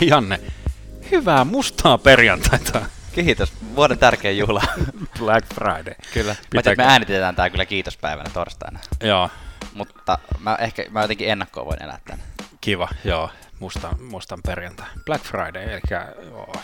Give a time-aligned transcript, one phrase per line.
[0.00, 0.40] Hei Janne,
[1.10, 2.82] hyvää mustaa perjantaita.
[3.14, 3.52] Kiitos.
[3.76, 4.62] Vuoden tärkein juhla.
[5.18, 5.94] Black Friday.
[6.14, 6.36] kyllä.
[6.50, 6.74] Pitää...
[6.76, 8.78] me äänitetään tää kyllä kiitospäivänä torstaina.
[9.02, 9.30] Joo.
[9.74, 12.18] Mutta mä ehkä mä jotenkin ennakkoon voin elää tän.
[12.60, 13.30] Kiva, joo.
[13.58, 14.86] Mustan, mustan perjantai.
[15.06, 15.80] Black Friday, eli
[16.30, 16.54] joo,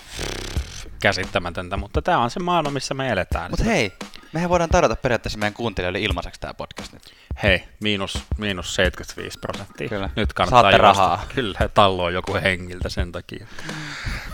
[1.02, 3.50] käsittämätöntä, mutta tämä on se maailma, missä me eletään.
[3.50, 3.93] Mutta hei,
[4.32, 7.03] mehän voidaan tarjota periaatteessa meidän kuuntelijoille ilmaiseksi tämä podcast nyt.
[7.43, 9.89] Hei, miinus, miinus 75 prosenttia.
[9.89, 10.11] Kyllä.
[10.17, 11.03] Nyt kannattaa Saatte juosta.
[11.03, 11.25] rahaa.
[11.35, 13.46] Kyllä, talloa joku hengiltä sen takia.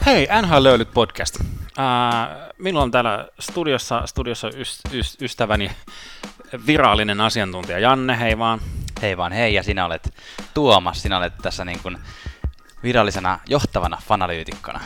[0.07, 1.37] Hei, NHL löylyt podcast.
[1.79, 5.71] Ää, minulla on täällä studiossa, studiossa ys, ys, ystäväni
[6.67, 8.61] virallinen asiantuntija Janne, hei vaan.
[9.03, 10.15] Hei vaan hei, ja sinä olet
[10.55, 11.99] Tuomas, sinä olet tässä niin kuin
[12.83, 14.81] virallisena johtavana fanalyytikkona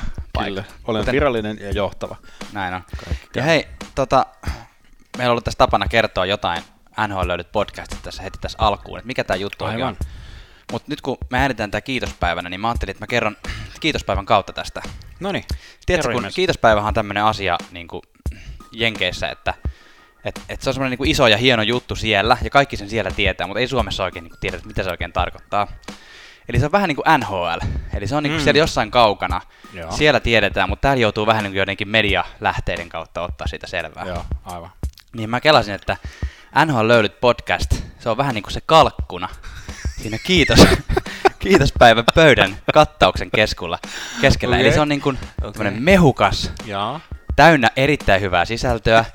[0.44, 0.64] paikalla.
[0.84, 2.16] olen Kuten- virallinen ja johtava.
[2.52, 2.82] Näin on.
[3.04, 4.26] Kaikki Ja hei, tota,
[5.18, 6.62] meillä on ollut tässä tapana kertoa jotain
[7.08, 9.88] NHL löydyt podcastit tässä heti tässä alkuun, että mikä tämä juttu Aivan.
[9.88, 9.96] on.
[10.72, 13.36] Mutta nyt kun me äänitään tämä kiitospäivänä, niin mä ajattelin, että mä kerron
[13.80, 14.82] kiitospäivän kautta tästä.
[15.20, 15.44] No niin,
[15.86, 18.02] Tiedätkö, kun kiitospäivähän on tämmöinen asia niin kuin
[18.72, 19.54] Jenkeissä, että
[20.24, 23.10] et, et se on semmoinen niin iso ja hieno juttu siellä, ja kaikki sen siellä
[23.10, 25.68] tietää, mutta ei Suomessa oikein niin kuin mitä se oikein tarkoittaa.
[26.48, 27.58] Eli se on vähän niin kuin NHL,
[27.94, 28.44] eli se on niin kuin Mm.
[28.44, 29.40] siellä jossain kaukana,
[29.72, 29.92] Joo.
[29.92, 34.04] siellä tiedetään, mutta täällä joutuu vähän niin kuin joidenkin medialähteiden kautta ottaa siitä selvää.
[34.06, 34.70] Joo, aivan.
[35.16, 35.96] Niin mä kelasin, että
[36.66, 39.28] NHL löydyt podcast, se on vähän niin kuin se kalkkuna
[40.02, 40.58] siinä kiitos,
[41.38, 43.78] kiitospäivän pöydän kattauksen keskulla,
[44.20, 44.56] keskellä.
[44.56, 44.74] Eli Okei.
[44.74, 45.70] se on niin kuin Okei.
[45.70, 47.00] mehukas, Joo.
[47.38, 49.04] Täynnä erittäin hyvää sisältöä.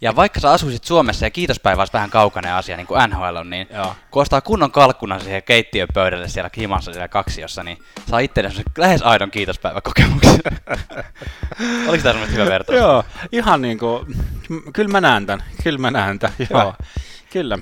[0.00, 3.50] Ja vaikka sä asuisit Suomessa ja kiitospäivä olisi vähän kaukainen asia, niin kuin NHL on,
[3.50, 3.94] niin Joo.
[4.10, 7.78] kun ostaa kunnon kalkkuna siihen keittiöpöydälle siellä himassa siellä kaksiossa, niin
[8.10, 10.40] saa itselleen lähes aidon kiitospäiväkokemuksen.
[11.88, 12.78] Oliko tämä semmoinen hyvä vertaus?
[12.78, 14.06] Joo, ihan niin kuin,
[14.72, 16.74] kyllä mä näen tämän, kyllä mä näen tämän, joo,
[17.30, 17.58] kyllä.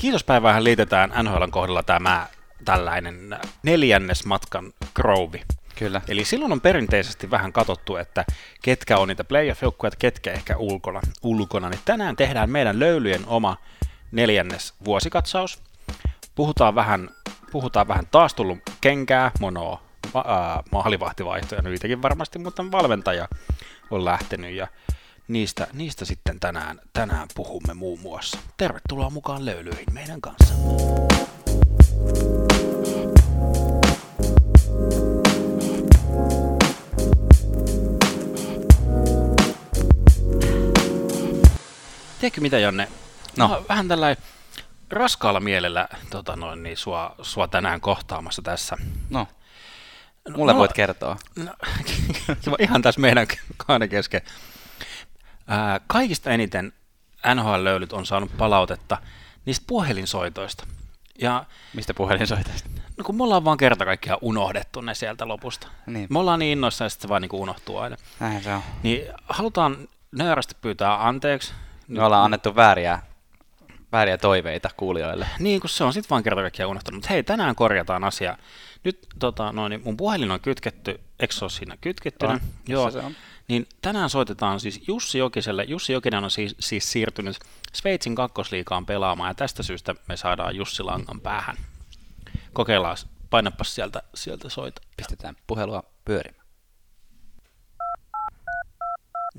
[0.00, 2.26] Kiitospäivähän liitetään NHLn kohdalla tämä
[2.64, 5.42] tällainen neljännes matkan Grovi.
[5.80, 6.00] Kyllä.
[6.08, 8.24] Eli silloin on perinteisesti vähän katsottu, että
[8.62, 11.00] ketkä on niitä playoff-joukkueita, ketkä ehkä ulkona.
[11.22, 11.68] ulkona.
[11.70, 13.56] Niin tänään tehdään meidän löylyjen oma
[14.12, 15.62] neljännes vuosikatsaus.
[16.34, 17.10] Puhutaan vähän,
[17.52, 19.82] puhutaan vähän taas tullut kenkää, monoa,
[20.14, 23.28] ma- ää, maalivahtivaihtoja, niitäkin varmasti, mutta valmentaja
[23.90, 24.68] on lähtenyt ja
[25.28, 28.38] niistä, niistä sitten tänään, tänään puhumme muun muassa.
[28.56, 30.54] Tervetuloa mukaan löylyihin meidän kanssa.
[42.20, 42.88] Tiedätkö mitä, Janne?
[43.36, 43.48] No.
[43.48, 44.16] Mä vähän tällä
[44.90, 48.76] raskaalla mielellä tota noin, niin sua, sua tänään kohtaamassa tässä.
[49.10, 49.28] No,
[50.36, 51.16] mulle No, voit kertoa.
[51.36, 51.54] No,
[52.58, 53.26] ihan tässä meidän
[53.56, 54.20] kahden kesken.
[55.46, 56.72] Ää, kaikista eniten
[57.34, 58.98] NHL-löylyt on saanut palautetta
[59.46, 60.66] niistä puhelinsoitoista.
[61.20, 61.44] Ja
[61.74, 62.64] Mistä puhelin soitat?
[62.98, 65.68] no kun me ollaan vaan kerta kaikkiaan unohdettu ne sieltä lopusta.
[65.86, 66.06] Niin.
[66.10, 67.96] Me ollaan niin innoissa ja sitten se vaan niin unohtuu aina.
[68.20, 68.62] Näin se on.
[68.82, 71.52] Niin halutaan nöyrästi pyytää anteeksi.
[71.90, 73.00] Me ollaan annettu vääriä,
[73.92, 75.26] vääriä toiveita kuulijoille.
[75.38, 76.96] Niin, kun se on sitten vaan kerta kaikkiaan unohtanut.
[76.96, 78.38] Mutta hei, tänään korjataan asia.
[78.84, 82.32] Nyt tota, noin, niin mun puhelin on kytketty, eikö se ole siinä kytkettynä?
[82.32, 82.90] On, Joo.
[82.90, 83.12] se on.
[83.48, 85.64] Niin tänään soitetaan siis Jussi Jokiselle.
[85.64, 87.36] Jussi Jokinen on siis, siis siirtynyt
[87.72, 91.56] Sveitsin kakkosliikaan pelaamaan ja tästä syystä me saadaan Jussi Langan päähän.
[92.52, 92.96] Kokeillaan,
[93.30, 94.82] painapas sieltä, sieltä soita.
[94.96, 96.46] Pistetään puhelua pyörimään.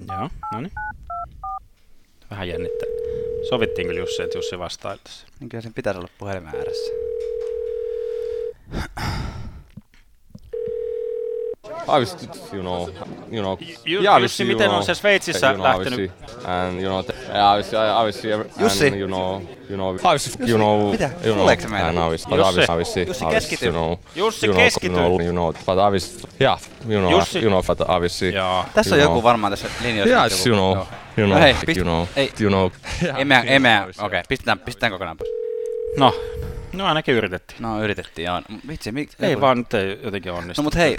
[0.08, 0.72] Joo, no niin.
[2.32, 2.88] Vähän jännittää.
[3.50, 5.28] Sovittiin kyllä Jussi, että Jussi vastaili tässä.
[5.40, 6.92] Niin kyllä sen pitäisi olla puhelimen ääressä.
[11.88, 12.88] obviously, you know,
[13.32, 16.12] you know, Ju- yeah, Jussi, you miten on know, se Sveitsissä you know, lähtenyt?
[16.46, 17.04] and you know,
[17.36, 18.88] yeah, obviously, I- obviously, every- Jussi.
[18.88, 21.04] and, you know, you know, obviously, you know, mitä?
[21.06, 21.88] you know, Kuuleeko se meitä?
[21.88, 22.50] and obviously, Jussi.
[22.50, 23.66] obviously, obviously, Jussi, keskity.
[23.66, 24.96] you know, Jussi, you know, keskity.
[24.96, 26.60] you know, you know, but obviously, yeah,
[26.90, 27.40] you know, Jussi.
[27.42, 28.66] you know, but obviously, Joo.
[28.74, 30.10] Tässä on you joku know, varmaan tässä linjoissa.
[30.16, 30.86] yeah, joku- it's,
[31.18, 32.32] you know, No hei, pist- you know, ei.
[32.42, 32.72] you know,
[33.18, 35.30] Ei ei obviously, okei, pistetään, pistetään kokonaan pois.
[35.98, 36.16] No,
[36.74, 37.62] no ainakin yritettiin.
[37.62, 38.42] No yritettiin, joo.
[38.68, 39.18] Vitsi, miksi?
[39.22, 40.62] Ei vaan nyt ei jotenkin onnistu.
[40.62, 40.98] No mut hei,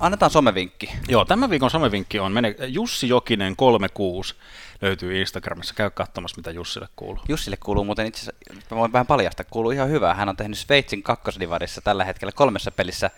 [0.00, 0.90] annetaan somevinkki.
[1.08, 4.34] Joo, tämän viikon somevinkki on mene, Jussi Jokinen 36
[4.82, 5.74] löytyy Instagramissa.
[5.74, 7.22] Käy katsomassa, mitä Jussille kuuluu.
[7.28, 10.14] Jussille kuuluu muuten itse asiassa, voin vähän paljastaa, kuuluu ihan hyvää.
[10.14, 13.10] Hän on tehnyt Sveitsin kakkosdivarissa tällä hetkellä kolmessa pelissä,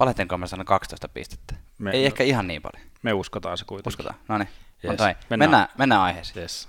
[0.00, 1.54] valehtenko mä sanon 12 pistettä.
[1.78, 2.86] Me- Ei ehkä ihan niin paljon.
[3.02, 3.88] Me uskotaan se kuitenkin.
[3.88, 4.14] Uskotaan.
[4.28, 4.48] No niin,
[4.84, 4.96] Yes.
[4.96, 5.14] toi.
[5.30, 5.50] Mennään.
[5.50, 6.42] Mennään, mennään aiheeseen.
[6.42, 6.68] Yes.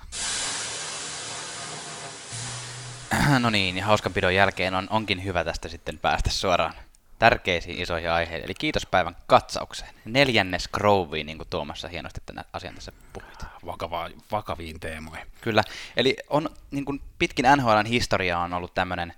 [3.39, 6.74] No niin, ja hauskanpidon jälkeen on, onkin hyvä tästä sitten päästä suoraan
[7.19, 8.45] tärkeisiin isoihin aiheisiin.
[8.45, 9.94] Eli kiitospäivän katsaukseen.
[10.06, 13.39] Neljännes Groveen, niin kuin Tuomassa hienosti tänä asian tässä puhuit.
[13.65, 15.27] Vakava, vakaviin teemoihin.
[15.42, 15.63] Kyllä.
[15.98, 19.13] Eli on niin kuin pitkin NHLn historiaa on ollut tämmöinen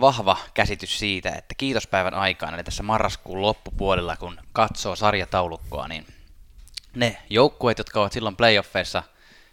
[0.00, 6.06] vahva käsitys siitä, että kiitospäivän aikaan, eli tässä marraskuun loppupuolella, kun katsoo sarjataulukkoa, niin
[6.94, 9.02] ne joukkueet, jotka ovat silloin playoffeissa,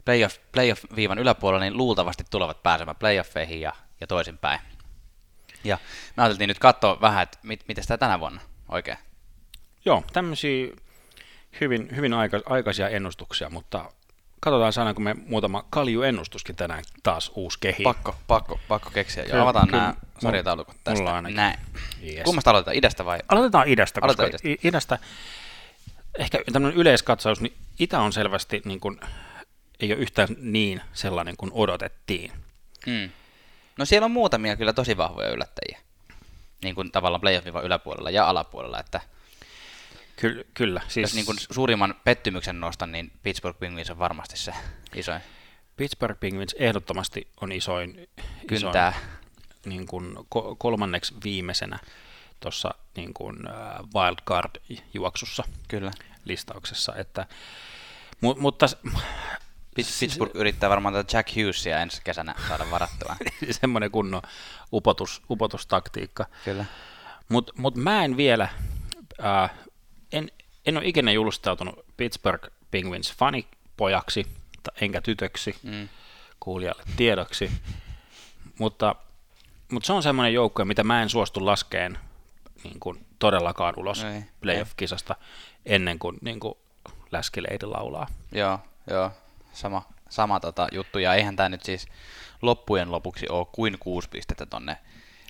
[0.06, 4.60] playoff, playoff-viivan yläpuolella, niin luultavasti tulevat pääsemään playoffeihin ja, ja toisinpäin.
[5.64, 5.78] Ja
[6.18, 8.98] me ajateltiin nyt katsoa vähän, että mit, miten sitä tänä vuonna oikein.
[9.86, 10.68] Joo, tämmöisiä
[11.62, 13.92] hyvin, hyvin aika, aikaisia ennustuksia, mutta
[14.40, 17.84] katsotaan saadaanko me muutama kalju-ennustuskin tänään taas uusi kehi.
[17.84, 19.24] Pakko, pakko, pakko keksiä.
[19.24, 21.22] Joo, avataan nämä sarjataulukot tästä.
[21.22, 21.60] Näin.
[22.04, 22.24] Yes.
[22.24, 23.20] Kummasta aloitetaan, idästä vai?
[23.30, 24.68] Aloitetaan idästä, Aloitetaan idästä.
[24.68, 25.00] idästä
[26.20, 29.00] ehkä tämmöinen yleiskatsaus, niin itä on selvästi niin kuin,
[29.80, 32.32] ei ole yhtään niin sellainen kuin odotettiin.
[32.86, 33.10] Mm.
[33.78, 35.80] No siellä on muutamia kyllä tosi vahvoja yllättäjiä.
[36.64, 39.02] Niin kuin tavallaan playoff yläpuolella ja alapuolella, että
[40.16, 40.82] Ky- kyllä.
[40.88, 41.04] siis...
[41.04, 44.54] Jos niin kuin suurimman pettymyksen nostan, niin Pittsburgh Penguins on varmasti se
[44.96, 45.22] isoin.
[45.78, 48.10] Pittsburgh Penguins ehdottomasti on isoin,
[48.48, 48.90] Kyntää.
[48.90, 49.18] isoin
[49.66, 51.80] niin kuin ko- kolmanneksi viimeisenä
[52.40, 53.54] tuossa niin kuin, äh,
[53.96, 55.92] wildcard-juoksussa Kyllä.
[56.26, 56.96] listauksessa.
[56.96, 57.26] Että,
[58.26, 58.66] mu- mutta
[59.76, 63.16] Pittsburgh yrittää varmaan tätä Jack Hughesia ensi kesänä saada varattua.
[63.52, 64.22] semmoinen kunnon
[64.74, 66.26] upotus, upotustaktiikka.
[66.46, 66.66] Kyllä.
[67.30, 68.48] Mutta mut mä en vielä,
[69.26, 69.52] äh,
[70.12, 70.32] en,
[70.66, 74.28] en ole ikinä julistautunut Pittsburgh Penguins fanipojaksi,
[74.82, 75.90] enkä tytöksi, Mm.
[76.40, 77.52] kuulijalle tiedoksi,
[78.60, 78.96] mutta,
[79.72, 82.00] mutta se on semmoinen joukkue, mitä mä en suostu laskeen
[82.70, 85.16] niin kuin todellakaan ulos Ei, playoff-kisasta
[85.66, 86.54] ennen kuin, niin kuin
[87.12, 88.08] läskileidi laulaa.
[88.32, 88.60] Joo,
[88.90, 89.12] joo.
[89.54, 91.00] Sama, sama tota juttu.
[91.00, 91.88] Ja eihän tämä nyt siis
[92.42, 94.78] loppujen lopuksi ole kuin kuusi pistettä tonne,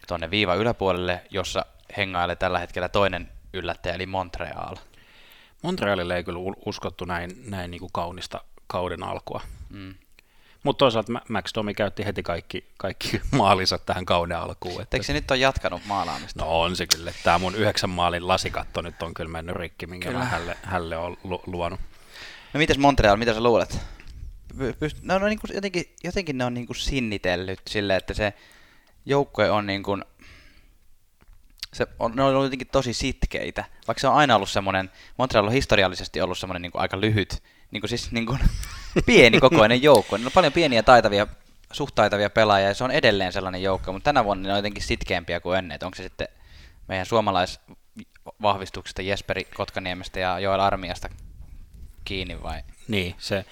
[0.07, 1.65] tonne viiva yläpuolelle, jossa
[1.97, 4.75] hengailee tällä hetkellä toinen yllättäjä, eli Montreal.
[5.63, 9.41] Montrealille ei kyllä uskottu näin, näin niin kuin kaunista kauden alkua.
[9.69, 9.95] Mm.
[10.63, 14.81] Mutta toisaalta Ma- Max Domi käytti heti kaikki, kaikki maalinsa tähän kauden alkuun.
[14.81, 16.45] Että Eikö se nyt on jatkanut maalaamista?
[16.45, 17.13] No on se kyllä.
[17.23, 20.19] Tämä mun yhdeksän maalin lasikatto nyt on kyllä mennyt rikki, minkä Kyllä.
[20.19, 21.79] mä hälle, hälle on lu- luonut.
[22.53, 23.79] No mites Montreal, mitä sä luulet?
[24.57, 28.13] Py- Pyst- no, no niin kuin, jotenkin, jotenkin ne on niin kuin sinnitellyt silleen, että
[28.13, 28.33] se
[29.05, 30.05] joukkue on niin kuin,
[31.73, 35.45] se on, ne on ollut jotenkin tosi sitkeitä, vaikka se on aina ollut semmoinen, Montreal
[35.45, 38.39] on historiallisesti ollut semmoinen niin kuin aika lyhyt, niin kuin siis niin kuin
[39.05, 40.17] pieni kokoinen joukko.
[40.17, 41.27] Niillä on paljon pieniä taitavia,
[41.71, 44.83] suht taitavia pelaajia ja se on edelleen sellainen joukko, mutta tänä vuonna ne on jotenkin
[44.83, 45.79] sitkeämpiä kuin ennen.
[45.83, 46.27] Onko se sitten
[46.87, 51.09] meidän suomalaisvahvistuksesta Jesperi Kotkaniemestä ja Joel Armiasta
[52.05, 52.63] kiinni vai?
[52.87, 53.45] Niin, se,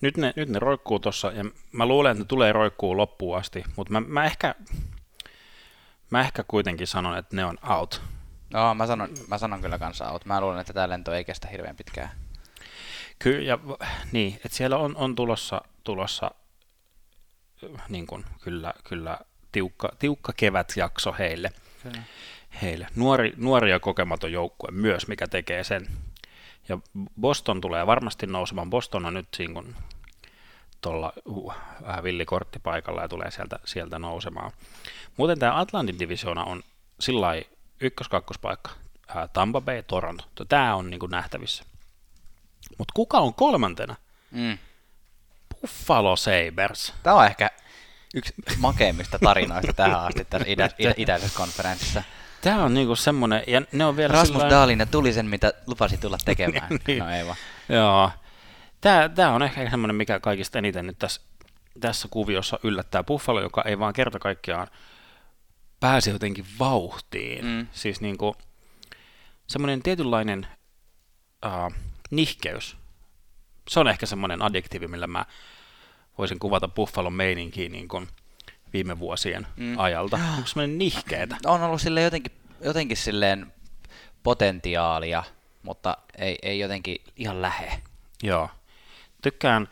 [0.00, 3.64] nyt, ne, nyt ne roikkuu tuossa, ja mä luulen, että ne tulee roikkuu loppuun asti,
[3.76, 4.54] mutta mä, mä, ehkä,
[6.10, 8.02] mä ehkä kuitenkin sanon, että ne on out.
[8.52, 10.24] No, mä sanon, mä sanon kyllä kanssa out.
[10.24, 12.10] Mä luulen, että tämä lento ei kestä hirveän pitkään.
[13.18, 13.58] Ky- ja,
[14.12, 16.30] niin, että siellä on, on tulossa, tulossa
[17.88, 19.18] niin kuin, kyllä, kyllä
[19.52, 21.52] tiukka, tiukka kevätjakso heille.
[21.82, 22.02] Kyllä.
[22.62, 22.86] heille.
[22.96, 25.86] Nuori, nuori ja kokematon joukkue myös, mikä tekee sen.
[26.68, 26.78] Ja
[27.20, 28.70] Boston tulee varmasti nousemaan.
[28.70, 29.76] Boston on nyt siinä kun
[30.80, 34.52] tuolla uh, vähän villikortti paikalla ja tulee sieltä, sieltä nousemaan.
[35.16, 36.62] Muuten tämä Atlantin divisioona on
[37.00, 37.42] sillä
[37.80, 38.70] ykkös-kakkospaikka.
[39.32, 40.24] Tampa Bay, Toronto.
[40.48, 41.64] Tämä on niin kuin nähtävissä.
[42.78, 43.96] Mutta kuka on kolmantena?
[44.30, 44.58] Mm.
[45.60, 46.94] Buffalo Sabres.
[47.02, 47.50] Tämä on ehkä
[48.14, 52.02] yksi makeimmista tarinoista tähän asti tässä idä, idä, itäisessä konferenssissa.
[52.40, 55.96] Tämä on niinku semmoinen, ja ne on vielä Rasmus sillain- Dahlin tuli sen, mitä lupasi
[55.96, 56.68] tulla tekemään.
[56.86, 56.98] Niin.
[56.98, 57.36] No ei vaan.
[57.68, 58.10] Joo.
[58.80, 61.20] Tämä, tämä on ehkä semmoinen, mikä kaikista eniten nyt tässä,
[61.80, 64.66] tässä kuviossa yllättää Buffalo, joka ei vaan kerta kaikkiaan
[65.80, 67.44] pääse jotenkin vauhtiin.
[67.44, 67.66] Mm.
[67.72, 68.34] Siis niin kuin,
[69.46, 70.46] semmoinen tietynlainen
[71.46, 71.72] uh,
[72.10, 72.76] nihkeys.
[73.68, 75.24] Se on ehkä semmoinen adjektiivi, millä mä
[76.18, 78.08] voisin kuvata Buffalon meininkiä niin kuin
[78.72, 79.64] viime vuosien Mm.
[79.64, 79.78] mm.
[79.78, 80.18] ajalta.
[80.44, 81.36] Semmoinen nihkeetä.
[81.46, 83.52] On ollut sille jotenkin, jotenkin silleen
[84.22, 85.24] potentiaalia,
[85.62, 87.82] mutta ei, ei jotenkin ihan lähe.
[88.22, 88.50] Joo.
[89.22, 89.62] Tykkään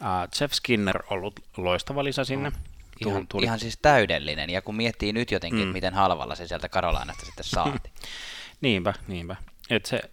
[0.00, 0.06] uh,
[0.40, 2.50] Jeff Skinner ollut loistava lisä sinne.
[2.50, 4.50] Tuul- Ihan, tuli- ihan siis täydellinen.
[4.50, 5.66] Ja kun miettii nyt jotenkin, mm.
[5.66, 5.72] Mm.
[5.72, 7.92] miten halvalla se sieltä Karolainasta sitten saatiin.
[8.60, 9.36] Niinpä, niinpä.
[9.70, 10.10] Et se äh,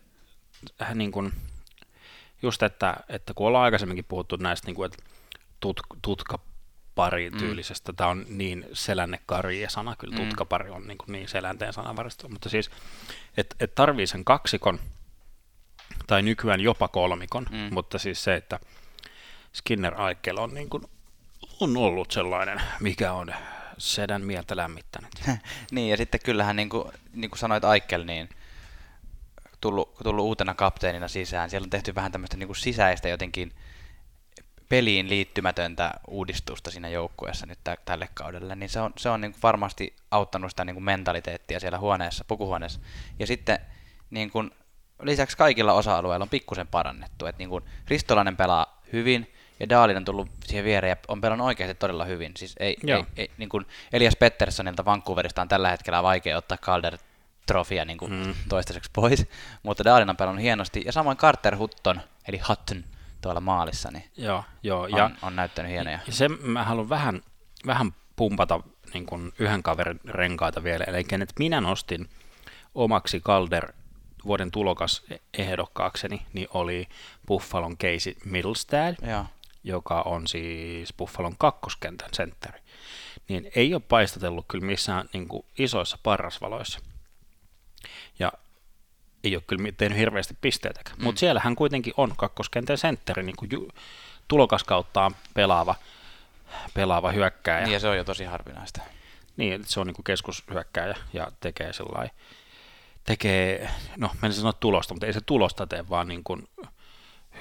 [0.94, 1.34] niin kun,
[2.42, 5.04] just, että, että kun ollaan aikaisemminkin puhuttu näistä, niin kuin, että
[5.60, 7.96] tut, tutkapari tyylisestä, mm.
[7.96, 10.24] tämä on niin selänne karje sana, kyllä Mm.
[10.26, 12.72] tutkapari on niin, kuin niin selänteen sanavaristo, mutta siis,
[13.38, 14.80] että et tarvii sen kaksikon,
[16.08, 17.58] tai nykyään jopa kolmikon, Mm.
[17.58, 17.70] mm.
[17.74, 18.60] mutta siis se, että
[19.54, 20.84] Skinner Aikel on, niin kuin,
[21.60, 23.34] on ollut sellainen, mikä on
[23.78, 25.12] sedän mieltä lämmittänyt.
[25.72, 28.30] niin, ja sitten kyllähän niin kuin, niin kuin sanoit Aikkel, niin
[29.62, 31.50] tullut, tullut uutena kapteenina sisään.
[31.50, 33.52] Siellä on tehty vähän tämmöistä niin kuin sisäistä jotenkin
[34.70, 39.32] peliin liittymätöntä uudistusta siinä joukkueessa nyt tä- tälle kaudelle, niin se on, se on niin
[39.32, 42.80] kuin varmasti auttanut sitä niin kuin mentaliteettia siellä huoneessa, pukuhuoneessa.
[43.20, 43.60] Ja sitten
[44.10, 44.52] niin kuin,
[45.02, 47.26] lisäksi kaikilla osa-alueilla on pikkusen parannettu.
[47.26, 51.48] että niin kuin Ristolainen pelaa hyvin, ja Daalin on tullut siihen viereen ja on pelannut
[51.48, 52.32] oikeasti todella hyvin.
[52.38, 56.98] Siis ei, ei, ei, niin kuin Elias Petterssonilta Vancouverista on tällä hetkellä vaikea ottaa Calder
[57.48, 58.34] trofia niin kuin mm.
[58.50, 59.26] toistaiseksi pois,
[59.64, 62.84] mutta Daalin on pelannut hienosti, ja samoin Carter Hutton, eli Hutton,
[63.22, 66.00] tuolla maalissa, niin joo, joo, on, ja, on näyttänyt hienoja.
[66.08, 67.22] Ja sen mä haluan vähän,
[67.66, 68.60] vähän pumpata
[68.94, 72.10] niin kuin yhden kaverin renkaita vielä, eli että minä nostin
[72.76, 73.74] omaksi Calder
[74.26, 75.04] vuoden tulokas
[75.38, 76.88] ehdokkaakseni, niin oli
[77.28, 79.26] Buffalon Casey Middlestad, Joo.
[79.64, 82.60] joka on siis Buffalon kakkoskentän sentteri.
[83.28, 86.80] Niin ei ole paistatellut kyllä missään niin kuin isoissa parrasvaloissa.
[88.20, 88.32] Ja
[89.24, 90.98] ei ole kyllä tehnyt hirveästi pisteitäkään.
[90.98, 91.04] Mm.
[91.04, 93.70] Mutta siellä hän kuitenkin on kakkoskentän sentteri, niin kuin ju-
[94.28, 95.76] tulokaskauttaan pelaava,
[96.74, 97.64] pelaava hyökkääjä.
[97.66, 98.82] Niin ja se on jo tosi harvinaista.
[99.38, 102.12] Niin, että se on niin kuin keskushyökkääjä ja tekee sellainen,
[103.04, 106.48] tekee, no menisin sanoa tulosta, mutta ei se tulosta tee, vaan niin kuin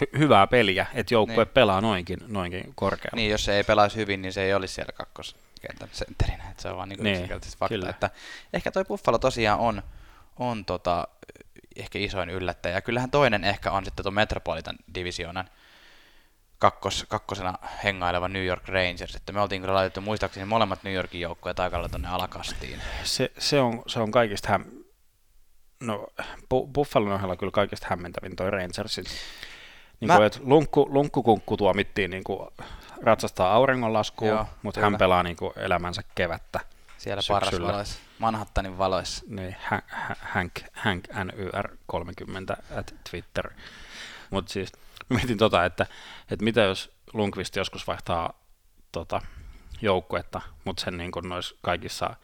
[0.02, 1.52] hy- hyvää peliä, että joukkue niin.
[1.54, 3.16] pelaa noinkin, noinkin korkealla.
[3.16, 6.44] Niin, jos se ei pelaisi hyvin, niin se ei olisi siellä kakkoskentän sentterinä.
[6.50, 7.74] Että se on vaan niin Niin, yksinkertaisesti fakta.
[7.74, 7.90] kyllä.
[7.90, 8.10] Että
[8.52, 9.82] ehkä toi Buffalo tosiaan on,
[10.38, 11.08] on tota,
[11.76, 12.74] ehkä isoin yllättäjä.
[12.74, 15.50] Ja kyllähän toinen ehkä on sitten tuon Metropolitan Divisionan
[16.58, 19.16] kakkos, kakkosena hengaileva New York Rangers.
[19.16, 22.82] Että me oltiin kyllä laitettu muistaakseni molemmat New Yorkin joukkueet aika lailla tuonne alakastiin.
[23.04, 24.64] Se, se, on, se on kaikista häm...
[25.80, 26.06] No,
[26.42, 29.04] Bu- Buffalon ohella kyllä kaikista hämmentävin toi Rangersin.
[30.00, 32.48] Niin Mä- kuin, että lunkku, lunkkukunkku tuomittiin niin kuin
[33.02, 36.60] ratsastaa auringonlaskuun, Joo, mutta hän pelaa niin kuin elämänsä kevättä.
[36.98, 37.40] Siellä Syksyllä.
[37.40, 39.24] parasvaloissa, Manhattanin valoissa.
[39.28, 39.84] Niin, Hank,
[40.22, 43.50] Hank, Hank NYR30 at Twitter.
[44.30, 44.72] Mutta siis
[45.08, 45.86] mietin tota, että,
[46.30, 48.32] että mitä jos Lundqvist joskus vaihtaa
[48.92, 49.20] tota,
[49.82, 52.16] joukkuetta, mutta sen niin kuin noissa kaikissa,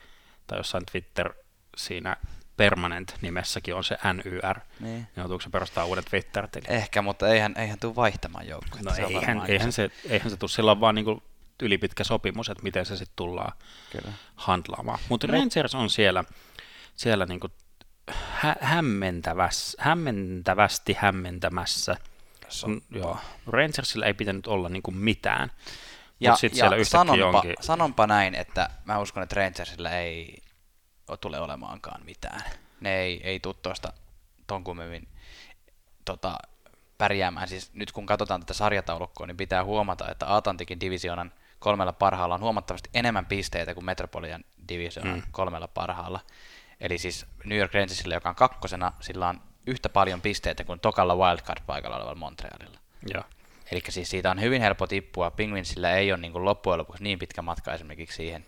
[0.46, 1.32] tai jossain Twitter
[1.76, 2.16] siinä
[2.56, 4.94] permanent-nimessäkin on se NYR, Niin.
[4.94, 6.70] niin joutuuko se perustaa uuden Twitter-tilin?
[6.72, 8.90] Ehkä, mutta eihän, eihän tule vaihtamaan joukkuetta.
[8.90, 11.22] No se eihän, eihän, se, eihän se tule, sillä on vaan niin kuin
[11.62, 13.52] ylipitkä sopimus, että miten se sitten tullaan
[13.92, 14.12] Kyllä.
[14.36, 14.98] handlaamaan.
[15.08, 16.24] Mutta Rangers on siellä,
[16.94, 17.48] siellä niinku
[18.10, 21.96] hä- hämmentäväs, hämmentävästi hämmentämässä.
[22.48, 23.18] So- Mm, joo.
[23.46, 25.50] Rangersilla ei pitänyt olla niinku mitään.
[26.20, 27.54] Ja, siellä ja yhtäkkiä sanonpa, onkin.
[27.60, 30.42] sanonpa näin, että mä uskon, että Rangersilla ei
[31.20, 32.40] tule olemaankaan mitään.
[32.80, 33.92] Ne ei, ei tule tuosta
[34.46, 35.08] ton kummemmin
[36.04, 36.38] tota,
[36.98, 37.48] pärjäämään.
[37.48, 42.40] Siis nyt kun katsotaan tätä sarjataulukkoa, niin pitää huomata, että Atlantikin divisionan kolmella parhaalla on
[42.40, 45.22] huomattavasti enemmän pisteitä kuin Metropolian divisionan mm.
[45.30, 46.20] kolmella parhaalla.
[46.80, 51.14] Eli siis New York Rangersilla, joka on kakkosena, sillä on yhtä paljon pisteitä kuin tokalla
[51.14, 52.78] wildcard-paikalla olevalla Montrealilla.
[53.14, 53.22] Joo.
[53.70, 55.30] Eli siis siitä on hyvin helppo tippua.
[55.30, 58.46] Penguinsillä ei ole niin kuin loppujen lopuksi niin pitkä matka esimerkiksi siihen.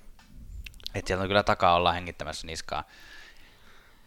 [0.95, 2.85] Että sieltä on kyllä takaa ollaan hengittämässä niskaa.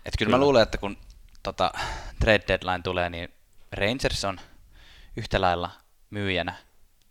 [0.06, 0.46] Et kyllä, mä Kyllä.
[0.46, 0.98] luulen, että kun
[1.44, 1.72] tota,
[2.20, 3.30] trade deadline tulee, niin
[3.72, 4.40] Rangers on
[5.16, 5.72] yhtä lailla
[6.10, 6.56] myyjänä,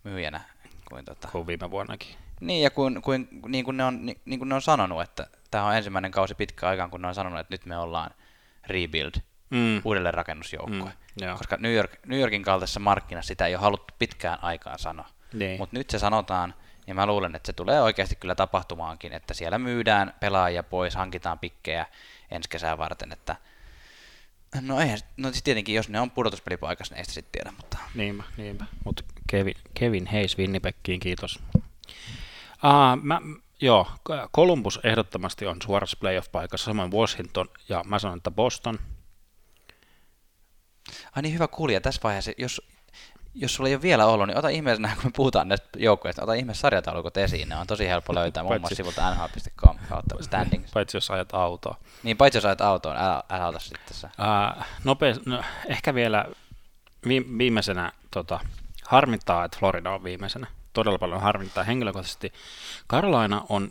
[0.03, 0.41] myyjänä
[0.89, 2.15] kuin tota, Kuin viime vuonnakin.
[2.39, 5.27] niin, ja kuin, kuin, niin, kuin ne on, niin, niin kuin ne on sanonut, että
[5.51, 8.11] tämä on ensimmäinen kausi pitkä aikaan, kun ne on sanonut, että nyt me ollaan
[8.67, 9.11] rebuild,
[9.49, 9.81] Mm.
[9.85, 10.79] uudelleen rakennusjoukkue.
[10.89, 11.37] Mm, joo.
[11.37, 15.07] Koska New, York, New Yorkin kaltaisessa markkinassa sitä ei ole haluttu pitkään aikaan sanoa.
[15.33, 15.57] Niin.
[15.59, 16.53] Mutta nyt se sanotaan,
[16.87, 21.39] ja mä luulen, että se tulee oikeasti kyllä tapahtumaankin, että siellä myydään pelaajia pois, hankitaan
[21.39, 21.85] pikkejä
[22.31, 23.35] ensi kesää varten, että
[24.61, 27.77] No eihän, no siis tietenkin jos ne on pudotuspelipaikassa, niin ei sitä sitten tiedä, mutta
[27.95, 28.65] Niinpä, niinpä.
[28.85, 31.39] Mutta Kevin, Kevin Hayes Winnipegkiin, kiitos.
[31.55, 31.63] Uh,
[33.01, 33.21] mä,
[33.61, 33.87] joo,
[34.35, 38.79] Columbus ehdottomasti on suorassa playoff-paikassa, samoin Washington, ja mä sanon, että Boston.
[41.15, 41.81] Ai niin, hyvä kuulija.
[41.81, 42.61] Tässä vaiheessa, jos,
[43.37, 46.33] jos sulla ei ole vielä ollut, niin ota ihmeessä, kun me puhutaan näistä joukkueista, ota
[46.33, 47.49] ihmeessä sarjataulukot esiin.
[47.49, 50.71] Ne on tosi helppo löytää muun muassa sivulta nhl.com kautta standings.
[50.71, 51.77] Paitsi jos ajat autoa.
[52.03, 54.07] Niin, paitsi jos ajat autoon, älä, älä ota sitten se.
[54.07, 56.25] Uh, nopea, no, ehkä vielä
[57.07, 58.39] vi, viimeisenä, tota,
[58.85, 60.47] harmittaa, että Florida on viimeisenä.
[60.73, 62.33] Todella paljon harmittaa henkilökohtaisesti.
[62.89, 63.69] Carolina on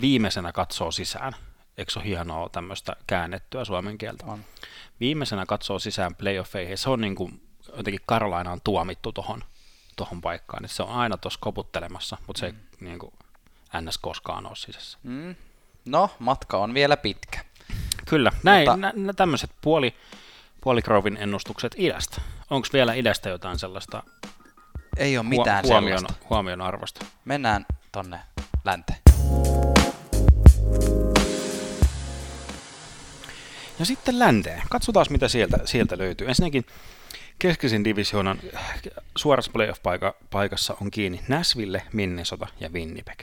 [0.00, 1.32] viimeisenä katsoo sisään.
[1.78, 4.26] Eikö se ole hienoa tämmöistä käännettyä suomen kieltä?
[4.26, 4.44] On.
[5.00, 6.78] Viimeisenä katsoo sisään playoffeihin.
[6.78, 7.40] Se on niin kuin,
[7.76, 9.44] jotenkin Carolina on tuomittu tohon,
[9.96, 10.64] tohon paikkaan.
[10.64, 13.12] Et se on aina tuossa koputtelemassa, mutta se ei niin kuin,
[13.80, 13.98] ns.
[13.98, 14.98] koskaan ole sisässä.
[15.02, 15.34] Mm.
[15.84, 17.44] No, matka on vielä pitkä.
[18.08, 19.94] Kyllä, näin, Mutta- nä, nä, tämmöiset puoli,
[20.60, 22.20] puolikrouvin ennustukset idästä.
[22.50, 24.02] Onko vielä idästä jotain sellaista
[24.96, 26.26] Ei ole mitään huomion, sellaista.
[26.30, 27.06] huomion arvosta?
[27.24, 28.20] Mennään tonne
[28.64, 28.98] länteen.
[33.78, 34.62] Ja sitten länteen.
[34.70, 36.28] Katsotaan, mitä sieltä, sieltä löytyy.
[36.28, 36.66] Ensinnäkin
[37.38, 38.38] Keskisin divisioonan
[39.16, 43.18] suorassa playoff-paikassa on kiinni Nashville, Minnesota ja Winnipeg.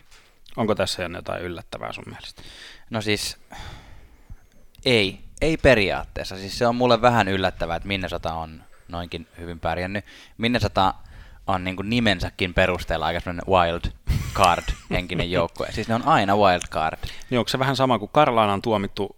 [0.56, 2.42] Onko tässä jotain yllättävää sun mielestä?
[2.90, 3.38] No siis,
[4.86, 5.20] ei.
[5.42, 6.38] Ei periaatteessa.
[6.38, 10.06] Siis se on mulle vähän yllättävää, että Minnesota on noinkin hyvin pärjännyt.
[10.38, 10.94] Minnesota
[11.48, 13.92] on niin nimensäkin perusteella aika sellainen wild
[14.34, 15.72] card henkinen joukkue.
[15.72, 16.98] Siis ne on aina wild card.
[17.30, 19.16] Niin onko se vähän sama kuin Karlaana on tuomittu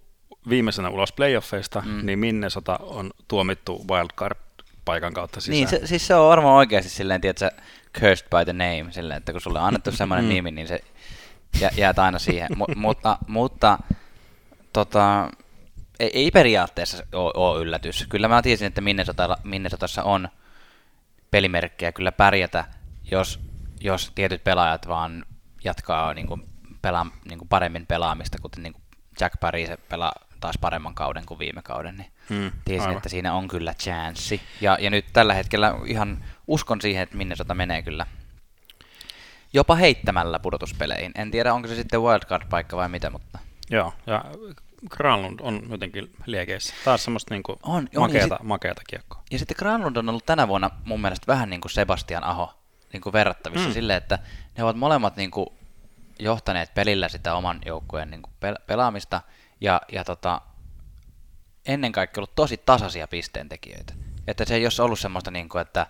[0.49, 2.05] viimeisenä ulos playoffeista, mm.
[2.05, 4.37] niin Minnesota on tuomittu wildcard
[4.85, 5.53] paikan kautta sisään.
[5.53, 7.51] Niin, se, siis se on varmaan oikeasti silleen, tiedätkö,
[7.99, 10.29] cursed by the name, silleen, että kun sulle on annettu semmoinen mm.
[10.29, 10.79] nimi, niin se
[11.59, 12.49] jä, jäät aina siihen.
[12.51, 13.79] M- mutta, mutta
[14.73, 15.29] tota,
[15.99, 18.05] ei, ei periaatteessa ole, ole yllätys.
[18.09, 20.27] Kyllä mä tiesin, että Minnesota, Minnesotassa on
[21.31, 22.65] pelimerkkejä kyllä pärjätä,
[23.11, 23.39] jos,
[23.81, 25.25] jos tietyt pelaajat vaan
[25.63, 26.49] jatkaa niin kuin,
[26.81, 28.83] pelaa, niin kuin paremmin pelaamista, kuten niin kuin
[29.19, 32.97] Jack Parise pelaa taas paremman kauden kuin viime kauden, niin hmm, tiesin, aivan.
[32.97, 34.41] että siinä on kyllä chanssi.
[34.61, 38.05] Ja, ja nyt tällä hetkellä ihan uskon siihen, että Minnesota menee kyllä
[39.53, 41.11] jopa heittämällä pudotuspeleihin.
[41.15, 43.39] En tiedä, onko se sitten wildcard-paikka vai mitä, mutta...
[43.69, 44.25] Joo, ja
[44.89, 46.73] Granlund on jotenkin liekeissä.
[46.85, 49.23] Taas semmoista niinku on, on, makeata, sit, makeata kiekkoa.
[49.31, 52.53] Ja sitten Granlund on ollut tänä vuonna mun mielestä vähän niin kuin Sebastian Aho
[52.93, 53.73] niin kuin verrattavissa mm.
[53.73, 54.19] silleen, että
[54.57, 55.47] ne ovat molemmat niin kuin
[56.19, 58.33] johtaneet pelillä sitä oman joukkueen niin kuin
[58.67, 59.21] pelaamista
[59.61, 60.41] ja, ja tota,
[61.65, 63.93] ennen kaikkea ollut tosi tasaisia pisteentekijöitä.
[64.27, 65.87] Että se ei ole ollut semmoista, niin kuin, että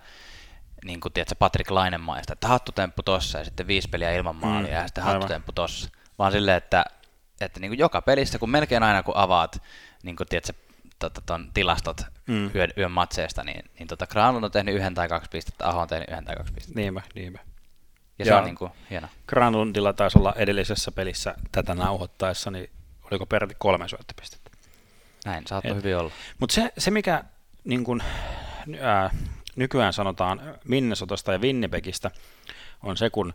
[0.86, 4.76] niin kuin, tiedätkö, Patrick Lainemaista, että hattutemppu tossa ja sitten viisi peliä ilman maalia mm,
[4.76, 5.90] ja sitten hattutemppu tossa.
[6.20, 6.86] Vaan silleen, että
[7.42, 9.62] että niin kuin joka pelissä, kun melkein aina kun avaat
[10.04, 10.54] niin kuin, tiedätkö,
[11.00, 12.52] tota, ton tilastot mm.
[12.56, 15.88] yön, yön matseista, niin, niin tota Granlund on tehnyt yhden tai kaksi pistettä, Aho on
[15.88, 16.80] tehnyt yhden tai kaksi pistettä.
[16.80, 17.40] Niinpä, niinpä.
[18.20, 19.08] Ja, ja se on niin kuin, hieno.
[19.28, 22.70] Granlundilla taisi olla edellisessä pelissä tätä nauhoittaessa, niin
[23.12, 24.43] oliko peräti kolme syöttöpistettä.
[25.26, 26.12] Näin, saattoi hyvin olla.
[26.40, 27.24] Mutta se, se, mikä
[27.64, 28.04] niin kun,
[28.82, 29.10] ää,
[29.56, 32.12] nykyään sanotaan Minnesotasta ja Winnipegistä,
[32.84, 33.34] on se, kun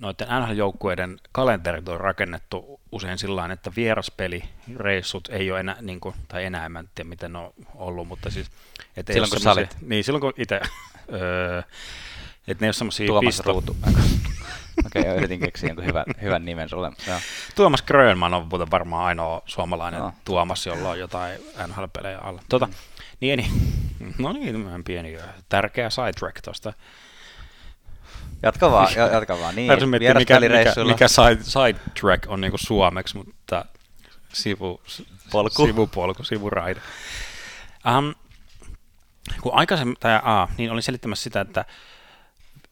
[0.00, 6.44] noiden NHL-joukkueiden kalenterit on rakennettu usein sillä että vieraspelireissut ei ole enää, niin kuin, tai
[6.44, 8.50] enää, en tiedä miten ne on ollut, mutta siis...
[8.96, 9.76] Et silloin kun sä olit.
[9.80, 10.60] Niin, silloin kun itse...
[11.12, 11.62] öö,
[12.48, 13.52] että ne ei ole semmoisia Tuomas pisto...
[13.52, 13.76] Ruutu.
[14.86, 16.92] Okei, okay, yritin keksiä jonkun hyvän, hyvän nimen sulle.
[17.06, 17.18] Joo.
[17.54, 20.12] Tuomas Grönman on muuten varmaan ainoa suomalainen no.
[20.24, 22.42] Tuomas, jolla on jotain NHL-pelejä alla.
[22.48, 22.68] Tota,
[23.20, 23.50] niin, niin,
[24.18, 26.72] no niin, pieni tärkeä sidetrack tuosta
[28.42, 29.56] Jatka vaan, jatka vaan.
[29.56, 30.40] Niin, mikä, mikä,
[30.84, 33.64] mikä side, side track on niinku suomeksi, mutta
[34.32, 34.80] sivu,
[35.32, 35.66] Polku.
[35.66, 36.80] sivupolku, sivuraide.
[37.98, 38.14] Um,
[39.40, 41.64] kun aikaisemmin, tai a, niin olin selittämässä sitä, että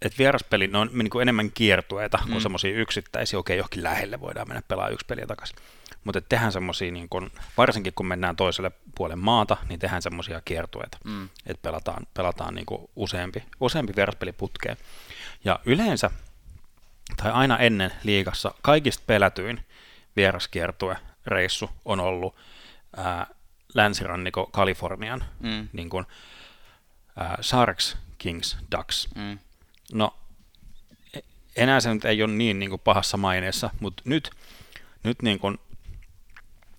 [0.04, 2.30] että vieraspeli, ne on niin kuin enemmän kiertueita mm.
[2.30, 5.56] kuin semmoisia yksittäisiä, okei, johonkin lähelle voidaan mennä pelaa yksi peliä takaisin.
[6.04, 10.98] Mutta tehdään semmoisia, niin kun, varsinkin kun mennään toiselle puolelle maata, niin tehdään semmoisia kiertueita,
[11.04, 11.28] mm.
[11.46, 14.76] että pelataan, pelataan niin kuin useampi, useampi vieraspeli putkeen.
[15.44, 16.10] Ja yleensä,
[17.16, 19.64] tai aina ennen liigassa, kaikista pelätyin
[20.16, 22.36] vieraskiertue reissu on ollut
[22.96, 23.26] ää,
[23.74, 25.68] länsiranniko Kalifornian mm.
[25.72, 26.06] niin kuin,
[27.16, 29.08] ää, Sharks, Kings, Ducks.
[29.14, 29.38] Mm.
[29.94, 30.16] No,
[31.57, 34.30] enää se nyt ei ole niin, niin kuin pahassa maineessa, mutta nyt,
[35.02, 35.59] nyt niin kuin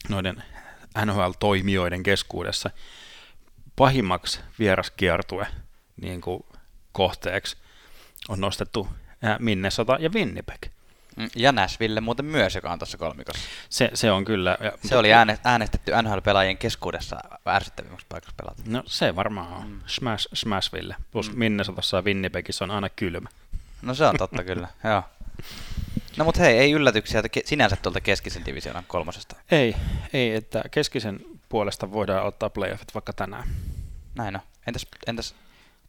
[0.10, 0.44] noiden
[1.06, 2.70] NHL-toimijoiden keskuudessa
[3.76, 5.48] pahimmaksi vieraskiertue
[6.02, 6.44] niin kuin
[6.92, 7.58] kohteeksi
[8.30, 8.88] on nostettu
[9.40, 10.66] Minnesota ja Winnipeg.
[11.16, 13.50] Mm, ja Nashville muuten myös, joka on tuossa kolmikossa.
[13.70, 14.58] Se, se on kyllä.
[14.84, 15.10] Se oli
[15.44, 18.62] äänestetty NHL-pelaajien keskuudessa ärsyttävimmäksi paikaksi pelata.
[18.66, 19.68] No se varmaan on.
[19.68, 19.80] Mm.
[19.88, 20.96] Smash, Smashville.
[21.12, 21.40] Plus mm.
[21.40, 23.30] Minnesotassa ja Winnipegissä on aina kylmä.
[23.82, 25.04] No se on totta kyllä, joo.
[26.18, 29.36] No mutta hei, ei yllätyksiä sinänsä tuolta keskisen divisioonan kolmosesta.
[29.52, 29.76] Ei,
[30.14, 33.48] ei, että keskisen puolesta voidaan ottaa playoffit vaikka tänään.
[34.16, 34.42] Näin on.
[34.68, 35.36] Entäs, entäs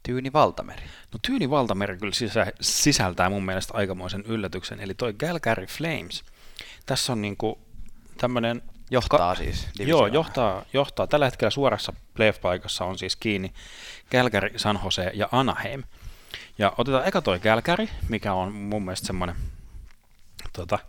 [0.07, 0.83] Tyyni Valtameri?
[1.13, 6.23] No Tyyni Valtameri kyllä sisä, sisältää mun mielestä aikamoisen yllätyksen, eli toi Galgary Flames.
[6.85, 7.59] Tässä on niinku
[8.17, 8.61] tämmöinen...
[8.91, 9.67] Johtaa ka- siis.
[9.79, 11.07] Joo, johtaa, johtaa.
[11.07, 13.53] Tällä hetkellä suorassa playoff-paikassa on siis kiinni
[14.11, 15.83] Galgary, San Jose ja Anaheim.
[16.57, 19.35] Ja otetaan eka toi Galgary, mikä on mun mielestä semmoinen
[20.53, 20.79] Tota,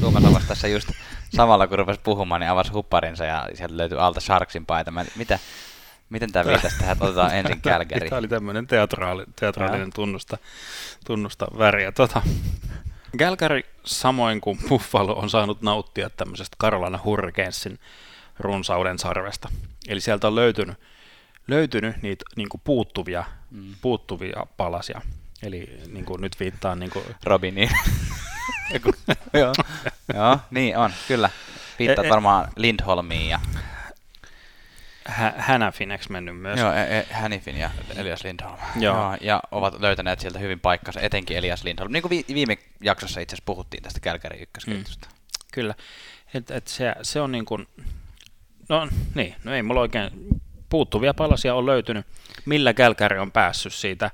[0.00, 0.90] Tuomas avasi tässä just
[1.36, 4.90] samalla, kun rupesi puhumaan, niin avasi hupparinsa ja sieltä löytyi alta Sharksin paita.
[4.90, 5.38] Mä, mitä,
[6.12, 8.08] miten tämä viitasi tähän, että otetaan ensin Calgary?
[8.08, 10.38] Tämä oli tämmöinen teatraali, teatraalinen tunnusta,
[11.06, 11.92] tunnusta väriä.
[11.92, 12.22] Tota,
[13.18, 17.78] Calgary, samoin kuin Buffalo, on saanut nauttia tämmöisestä Carolina Hurricanesin
[18.38, 19.48] runsauden sarvesta.
[19.88, 20.76] Eli sieltä on löytynyt,
[21.48, 23.74] löytynyt niitä niin puuttuvia, mm.
[23.82, 25.00] puuttuvia palasia.
[25.42, 26.78] Eli niin kuin nyt viittaan...
[26.78, 27.04] Niin kuin...
[27.24, 27.70] Robiniin.
[29.40, 29.52] joo.
[30.14, 31.30] joo, niin on, kyllä.
[31.78, 33.40] Viittaat e, e, varmaan Lindholmiin ja...
[35.04, 36.60] Hä- Hänäfineksi mennyt myös.
[36.60, 38.58] Joo, e- e- Hänifin ja Elias Lindholm.
[38.76, 38.96] Joo.
[38.96, 39.16] Joo.
[39.20, 41.92] Ja ovat löytäneet sieltä hyvin paikkansa, etenkin Elias Lindholm.
[41.92, 45.08] Niin kuin vi- viime jaksossa itse asiassa puhuttiin tästä Kälkärin ykkösketjusta.
[45.08, 45.16] Mm.
[45.52, 45.74] Kyllä.
[46.34, 47.68] Et, et se, se on niin kuin,
[48.68, 50.10] no niin, no ei mulla oikein
[50.68, 52.06] puuttuvia palasia on löytynyt,
[52.44, 54.10] millä Kälkäri on päässyt siitä,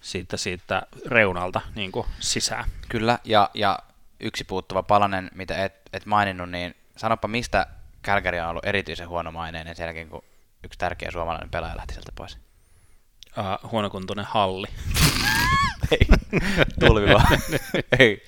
[0.00, 2.64] siitä, siitä reunalta niin kuin sisään.
[2.88, 3.78] Kyllä, ja, ja
[4.20, 7.66] yksi puuttuva palanen, mitä et, et maininnut, niin sanoppa mistä
[8.02, 10.22] Kälkäri on ollut erityisen huonomaineinen sen jälkeen, kun
[10.64, 12.38] yksi tärkeä suomalainen pelaaja lähti sieltä pois.
[13.38, 14.66] Uh, huonokuntoinen halli.
[15.90, 16.06] Ei,
[16.80, 17.38] tulvi vaan.
[17.98, 18.24] Ei.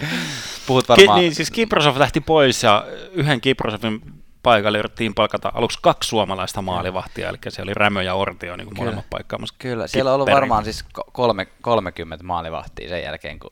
[0.67, 1.21] Puhut Ki- varmaan...
[1.21, 4.01] niin, siis Kiprosov lähti pois ja yhden Kiprosovin
[4.43, 9.11] paikalle yritettiin palkata aluksi kaksi suomalaista maalivahtia, eli se oli Rämö ja Ortio niin molemmat
[9.11, 9.55] paikkaamassa.
[9.59, 13.51] Kyllä, siellä on ollut varmaan siis ko- kolme, 30 maalivahtia sen jälkeen, kun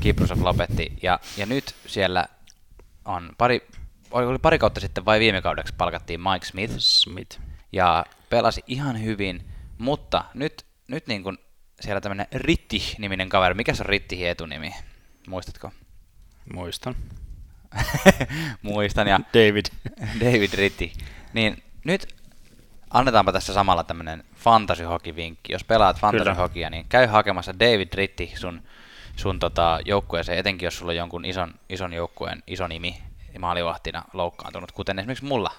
[0.00, 0.92] Kiprusov lopetti.
[1.02, 2.26] Ja, ja nyt siellä
[3.04, 3.66] on pari,
[4.12, 7.40] oli oli pari kautta sitten vai viime kaudeksi palkattiin Mike Smith Smith.
[7.72, 9.44] ja pelasi ihan hyvin,
[9.78, 11.38] mutta nyt, nyt niin kuin
[11.80, 14.74] siellä tämmöinen Ritti-niminen kaveri, mikä se on Rittihin etunimi?
[15.28, 15.72] Muistatko?
[16.52, 16.96] Muistan.
[18.62, 19.66] Muistan, ja David.
[20.24, 20.92] David Ritti.
[21.32, 22.14] Niin nyt
[22.90, 24.84] annetaanpa tässä samalla tämmönen fantasy
[25.16, 26.30] vinkki Jos pelaat fantasy
[26.70, 28.62] niin käy hakemassa David Ritti sun,
[29.16, 33.02] sun tota joukkueeseen, etenkin jos sulla on jonkun ison, ison joukkueen iso nimi
[33.40, 35.50] maalivahtina loukkaantunut, kuten esimerkiksi mulla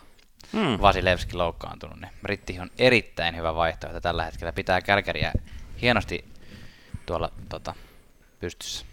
[0.53, 0.81] Hmm.
[0.81, 4.53] Vasilevski loukkaantunut, niin Ritti on erittäin hyvä vaihtoehto tällä hetkellä.
[4.53, 5.31] Pitää kärkäriä
[5.81, 6.25] hienosti
[7.05, 7.75] tuolla tota,
[8.39, 8.85] pystyssä.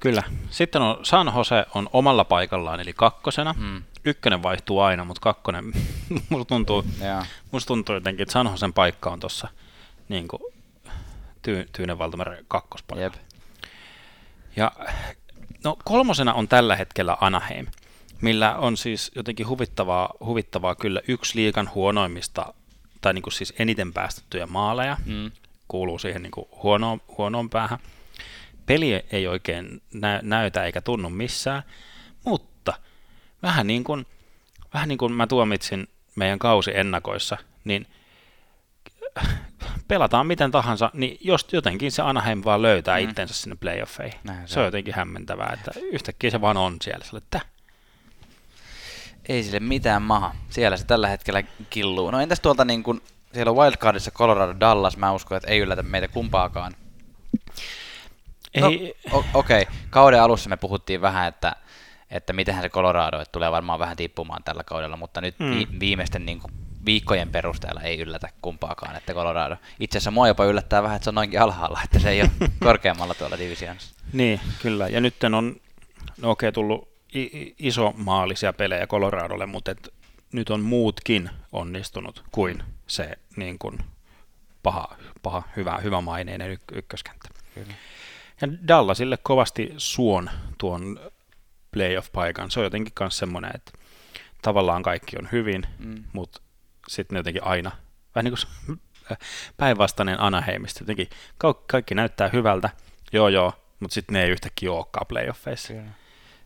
[0.00, 0.22] Kyllä.
[0.50, 3.54] Sitten on San Jose on omalla paikallaan, eli kakkosena.
[3.58, 3.82] Mm.
[4.04, 5.64] Ykkönen vaihtuu aina, mutta kakkonen,
[6.30, 7.24] musta tuntuu, Joo.
[7.50, 9.48] musta tuntuu jotenkin, että San Josen paikka on tuossa
[10.08, 10.28] niin
[11.42, 13.16] tyy, Tyynen valtameren kakkospaikalla.
[13.16, 13.28] Jep.
[14.56, 14.72] Ja
[15.64, 17.66] no, kolmosena on tällä hetkellä Anaheim,
[18.22, 22.54] millä on siis jotenkin huvittavaa, huvittavaa kyllä yksi liikan huonoimmista,
[23.00, 25.30] tai niin kuin siis eniten päästettyjä maaleja, Mm.
[25.68, 27.78] kuuluu siihen niin kuin huonoon, huonoon päähän.
[28.66, 31.62] Peli ei oikein nä- näytä eikä tunnu missään,
[32.24, 32.74] mutta
[33.42, 34.06] vähän niin kuin,
[34.74, 37.86] vähän niin kuin mä tuomitsin meidän kausi ennakoissa, niin
[39.88, 43.08] pelataan miten tahansa, niin jos jotenkin se Anaheim vaan löytää mm.
[43.08, 44.20] itsensä sinne playoffeihin.
[44.24, 47.04] Näin se se on jotenkin hämmentävää, että yhtäkkiä se vaan on siellä.
[47.04, 47.40] Sille, että
[49.28, 50.34] Ei sille mitään maha.
[50.50, 52.10] Siellä se tällä hetkellä killuu.
[52.10, 53.02] No entäs tuolta niin kun,
[53.34, 56.72] siellä on Wildcardissa Colorado Dallas, mä uskon, että ei yllätä meitä kumpaakaan.
[58.60, 59.62] No, ei, o- okei.
[59.62, 59.74] Okay.
[59.90, 61.56] Kauden alussa me puhuttiin vähän, että,
[62.10, 65.50] että mitenhän se Colorado, että tulee varmaan vähän tippumaan tällä kaudella, mutta nyt Mm.
[65.50, 66.52] vi- viimeisten niin kuin,
[66.86, 69.56] viikkojen perusteella ei yllätä kumpaakaan, että Colorado.
[69.80, 72.30] Itse asiassa mua jopa yllättää vähän, että se on noinkin alhaalla, että se ei ole
[72.64, 73.94] korkeammalla tuolla divisioonassa.
[74.12, 74.88] Niin, kyllä.
[74.88, 75.56] Ja nyt on,
[76.22, 79.94] no okei, tullut i- i- isomaalisia pelejä Coloradolle, mutta et
[80.32, 83.78] nyt on muutkin onnistunut kuin se niin kuin
[84.62, 87.28] paha, paha hyvä, hyvä maineinen yk- ykköskenttä.
[87.54, 87.74] Kyllä.
[88.40, 91.00] Ja Dallasille kovasti suon tuon
[91.70, 92.50] playoff-paikan.
[92.50, 93.72] Se on jotenkin myös semmoinen, että
[94.42, 96.04] tavallaan kaikki on hyvin, Mm.
[96.12, 96.40] mutta
[96.88, 97.70] sitten jotenkin aina,
[98.14, 98.34] vähän niin
[98.66, 98.78] kuin
[99.56, 101.08] päinvastainen Anaheimista, jotenkin
[101.66, 102.70] kaikki näyttää hyvältä,
[103.12, 105.72] joo joo, mutta sitten ne ei yhtäkkiä olekaan playoffeissa.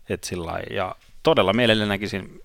[0.09, 2.41] Et sillä ja todella mielelläni näkisin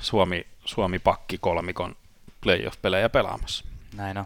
[0.00, 1.96] Suomi, Suomi pakki kolmikon
[2.40, 3.64] playoff-pelejä pelaamassa.
[3.96, 4.24] Näin on.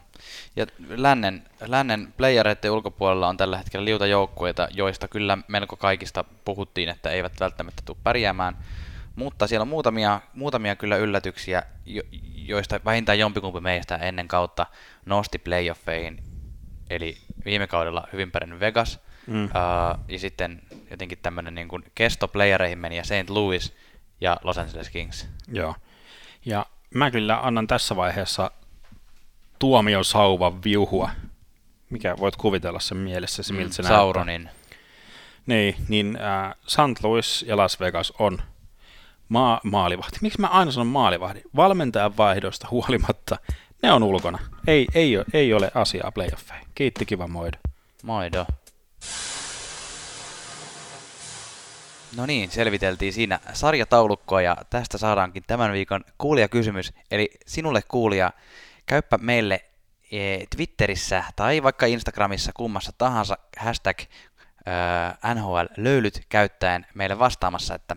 [0.56, 6.88] Ja lännen, lännen playereiden ulkopuolella on tällä hetkellä liuta joukkueita, joista kyllä melko kaikista puhuttiin,
[6.88, 8.56] että eivät välttämättä tule pärjäämään.
[9.16, 12.02] Mutta siellä on muutamia, muutamia kyllä yllätyksiä, jo,
[12.34, 14.66] joista vähintään jompikumpi meistä ennen kautta
[15.06, 16.22] nosti playoffeihin.
[16.90, 19.00] Eli viime kaudella hyvin pärjännyt Vegas.
[19.26, 19.44] Mm.
[19.44, 19.50] Uh,
[20.08, 23.30] ja sitten jotenkin tämmöinen niin kuin kesto playereihin meni ja St.
[23.30, 23.74] Louis
[24.20, 25.28] ja Los Angeles Kings.
[25.52, 25.74] Joo.
[26.44, 28.50] Ja mä kyllä annan tässä vaiheessa
[29.58, 31.10] tuomion sauvan viuhua.
[31.90, 33.98] Mikä voit kuvitella sen mielessä, se miltä se näyttää.
[33.98, 34.50] Sauronin.
[35.46, 37.02] Niin, niin äh, St.
[37.02, 38.38] Louis ja Las Vegas on
[39.28, 40.18] maa- maalivahti.
[40.20, 41.42] Miksi mä aina sanon maalivahti?
[41.56, 43.36] Valmentajan vaihdosta huolimatta
[43.82, 44.38] ne on ulkona.
[44.66, 46.66] Ei, ei, ole, ei ole asiaa playoffeihin.
[46.74, 47.58] Kiitti, kiva moido.
[48.02, 48.46] Moido.
[52.16, 56.92] No niin, selviteltiin siinä sarjataulukkoa ja tästä saadaankin tämän viikon kuulijakysymys.
[57.10, 58.32] Eli sinulle kuulija,
[58.86, 59.64] käyppä meille
[60.10, 67.96] eh, Twitterissä tai vaikka Instagramissa kummassa tahansa hashtag äh, NHL-löylyt käyttäen meille vastaamassa, että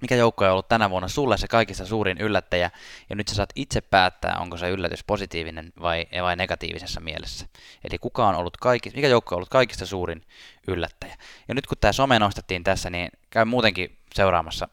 [0.00, 2.70] mikä joukko on ollut tänä vuonna sulle se kaikista suurin yllättäjä,
[3.10, 7.46] ja nyt sä saat itse päättää, onko se yllätys positiivinen vai, vai negatiivisessa mielessä.
[7.90, 10.22] Eli kuka on ollut kaikista, mikä joukko on ollut kaikista suurin
[10.66, 11.16] yllättäjä.
[11.48, 14.68] Ja nyt kun tämä some nostettiin tässä, niin käy muutenkin seuraamassa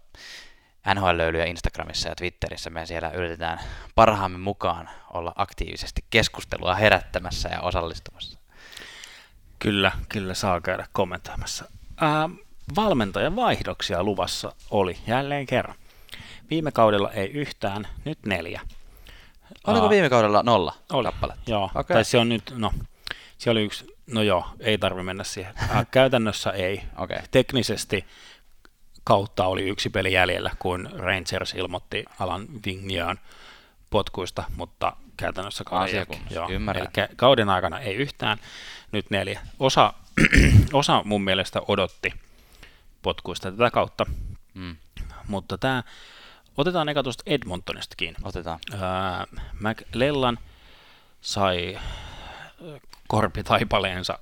[0.95, 2.69] NHL-löylyjä Instagramissa ja Twitterissä.
[2.69, 3.59] Me siellä yritetään
[3.95, 8.39] parhaamme mukaan olla aktiivisesti keskustelua herättämässä ja osallistumassa.
[9.59, 11.65] Kyllä, kyllä saa käydä kommentoimassa.
[12.01, 12.29] Ää,
[12.75, 15.75] valmentajan vaihdoksia luvassa oli jälleen kerran.
[16.49, 18.61] Viime kaudella ei yhtään, nyt neljä.
[19.67, 21.03] Oliko Aa, viime kaudella nolla Oli.
[21.03, 21.51] kappaletta?
[21.51, 21.95] Joo, okay.
[21.95, 22.73] tai se on nyt, no,
[23.37, 25.53] se oli yksi, no joo, ei tarvi mennä siihen.
[25.69, 26.81] Ää, käytännössä ei.
[26.97, 27.17] Okei.
[27.31, 28.05] Teknisesti
[29.03, 33.19] kautta oli yksi peli jäljellä, kun Rangers ilmoitti Alan Vignean
[33.89, 36.49] potkuista, mutta käytännössä kauden Joo.
[36.49, 36.87] ymmärrän.
[36.97, 38.37] Eli kauden aikana ei yhtään,
[38.91, 39.41] nyt neljä.
[39.59, 39.93] Osa,
[40.73, 42.13] osa mun mielestä odotti
[43.07, 44.05] potkuista tätä kautta,
[44.53, 44.75] Mm,
[45.27, 45.83] mutta tämä,
[46.57, 48.15] otetaan eka tuosta Edmontonistakin.
[48.23, 48.59] otetaan.
[48.81, 49.27] Ää,
[49.59, 50.37] McLellan
[51.21, 51.79] sai
[53.07, 54.19] korpitaipaleensa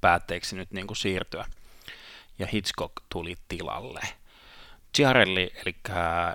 [0.00, 1.46] päätteeksi nyt niin kuin siirtyä,
[2.38, 4.00] ja Hitchcock tuli tilalle.
[4.96, 5.76] Ciarelli, eli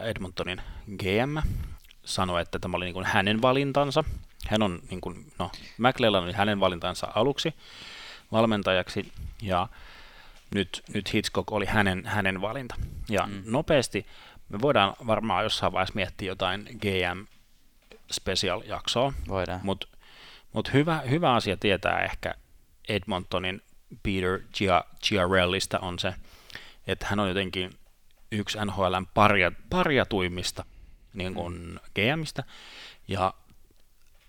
[0.03, 0.61] Edmontonin
[0.97, 1.37] GM,
[2.05, 4.03] sanoi, että tämä oli niin kuin hänen valintansa.
[4.47, 7.53] Hän on, niin kuin, no, McLellan oli hänen valintansa aluksi
[8.31, 9.67] valmentajaksi, ja
[10.55, 12.75] nyt, nyt Hitchcock oli hänen, hänen valinta.
[13.09, 13.43] Ja mm.
[13.45, 14.05] nopeasti
[14.49, 17.25] me voidaan varmaan jossain vaiheessa miettiä jotain GM
[18.11, 19.59] special-jaksoa, Voidaan.
[19.63, 19.87] mutta
[20.53, 22.33] mut hyvä, hyvä asia tietää ehkä
[22.89, 23.61] Edmontonin
[24.03, 26.13] Peter Gia, Giarellista on se,
[26.87, 27.71] että hän on jotenkin
[28.31, 30.65] yksi NHLn parja, parjatuimmista
[31.13, 32.43] niin kuin GMistä,
[33.07, 33.33] ja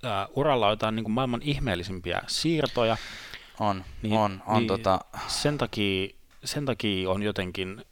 [0.03, 2.97] ää, uralla on jotain niin kuin maailman ihmeellisimpiä siirtoja,
[3.61, 6.09] On, niin, on, on niin tota, sen, takia,
[6.45, 7.85] sen takia on jotenkin,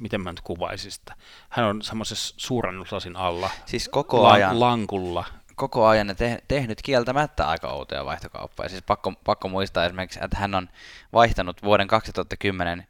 [0.00, 1.14] miten mä nyt kuvaisin sitä,
[1.48, 7.48] hän on semmoisessa suurennuslasin alla, siis koko lan- ajan, lankulla, koko ajan te- tehnyt kieltämättä
[7.48, 8.68] aika outoja vaihtokauppoja.
[8.68, 10.68] Siis pakko, pakko muistaa esimerkiksi, että hän on
[11.12, 12.86] vaihtanut vuoden 2010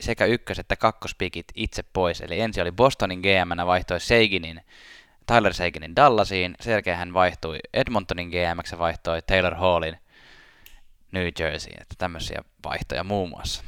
[0.00, 2.20] sekä ykkös- että kakkospikit itse pois.
[2.20, 4.60] Eli ensin oli Bostonin GM, vaihtoi Seiginin,
[5.26, 9.98] Tyler Seiginin Dallasiin, sen jälkeen hän vaihtui Edmontonin GM, vaihtoi Taylor Hallin
[11.16, 11.82] New Jerseyin.
[11.82, 13.64] Että tämmöisiä vaihtoja muun muassa.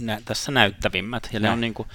[0.00, 1.86] nä- tässä näyttävimmät, ja ne on niinku,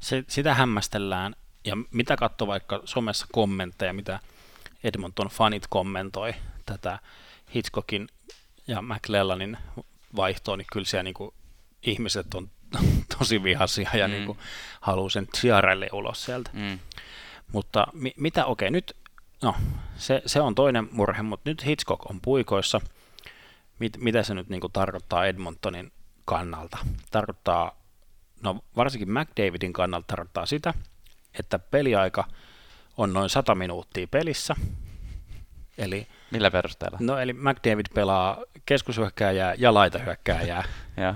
[0.00, 4.20] se, sitä hämmästellään, ja mitä katsoo vaikka somessa kommentteja, mitä
[4.84, 6.34] Edmonton fanit kommentoi
[6.66, 6.98] tätä
[7.54, 8.08] Hitchcockin
[8.66, 9.56] ja McLellanin
[10.16, 11.34] vaihtoa, niin kyllä siellä niinku
[11.82, 12.50] ihmiset on
[13.18, 14.12] tosi vihaisia ja Mm.
[14.12, 14.16] mm.
[14.16, 14.36] niinku
[14.80, 16.50] haluaa sen Ciarelle ulos sieltä.
[16.52, 16.78] Mm.
[17.52, 18.96] Mutta mi- mitä, okei, nyt,
[19.42, 19.54] no,
[19.96, 22.80] se, se on toinen murhe, mutta nyt Hitchcock on puikoissa.
[23.82, 25.92] Mit, mitä se nyt niin kuin tarkoittaa Edmontonin
[26.24, 26.78] kannalta?
[27.10, 27.76] Tarkoittaa,
[28.42, 30.74] no varsinkin McDavidin kannalta tarkoittaa sitä,
[31.38, 32.24] että peliaika
[32.96, 34.56] on noin 100 minuuttia pelissä.
[35.78, 36.98] Eli, Millä perusteella?
[37.00, 40.64] no, eli McDavid pelaa keskushyökkääjää ja laitahyökkääjää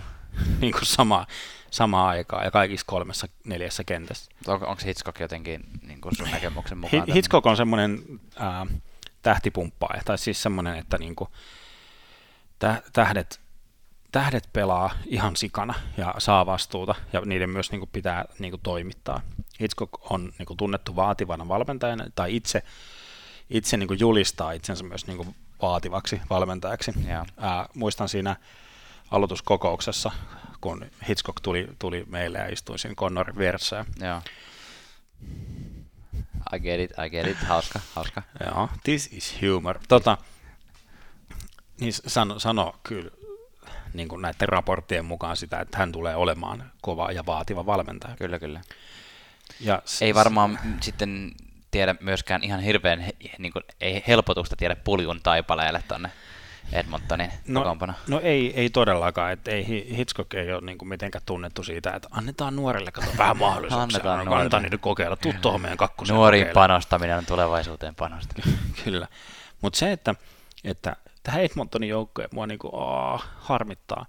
[0.61, 1.27] niin kuin sama,
[1.71, 4.31] samaan aikaan ja kaikissa kolmessa neljässä kentässä.
[4.47, 7.13] Onko, onko Hitchcock jotenkin niin kuin sun näkemyksen mukaan?
[7.15, 7.99] Hitchcock on semmoinen
[9.23, 11.33] tähtipumppaaja, tai siis semmoinen, että niinku, tä-
[12.93, 13.41] tähdet,
[14.13, 19.21] tähdet pelaa ihan sikana ja saa vastuuta, ja niiden myös niinku pitää niinku toimittaa.
[19.61, 22.63] Hitchcock on niinku tunnettu vaativana valmentajana, tai itse,
[23.51, 26.93] itse niinku julistaa itsensä myös niinku vaativaksi valmentajaksi.
[27.09, 27.25] Joo.
[27.37, 28.37] Ää, muistan siinä
[29.11, 30.11] aloituskokouksessa,
[30.61, 34.23] kun Hitchcock tuli, tuli meille ja istui siinä Connorin vieressä, Joo.
[36.55, 37.37] I get it, I get it.
[37.37, 38.23] Hauska, hauska.
[38.47, 39.79] Joo, this is humor.
[39.89, 40.19] Tota,
[41.81, 43.11] niin sano, sano kyllä
[43.95, 48.17] niin kuin näiden raporttien mukaan sitä, että hän tulee olemaan kova ja vaativa valmentaja.
[48.17, 48.61] Kyllä, kyllä.
[49.61, 51.33] Ja s- Ei varmaan sitten
[51.71, 56.11] tiedä myöskään ihan hirveän he, niin kuin, ei helpotusta tiedä puljun taipaleelle tonne
[56.73, 57.93] Edmontonin No, kokoonpano.
[58.09, 61.91] no ei, ei todellakaan, että ei, Hi- Hitchcock ei ole niin kuin mitenkään tunnettu siitä,
[61.93, 64.41] että annetaan nuorille kato, vähän mahdollisuuksia, Annetaan annetaan, nuorille.
[64.41, 68.59] annetaan niiden kokeilla, tuu tuohon meidän kakkoseen Nuoriin panostaminen on tulevaisuuteen panostaminen.
[68.85, 69.09] Kyllä,
[69.61, 70.15] mutta se, että,
[70.65, 74.07] että tähän Edmontonin joukkojen mua niin kuin, aah, harmittaa,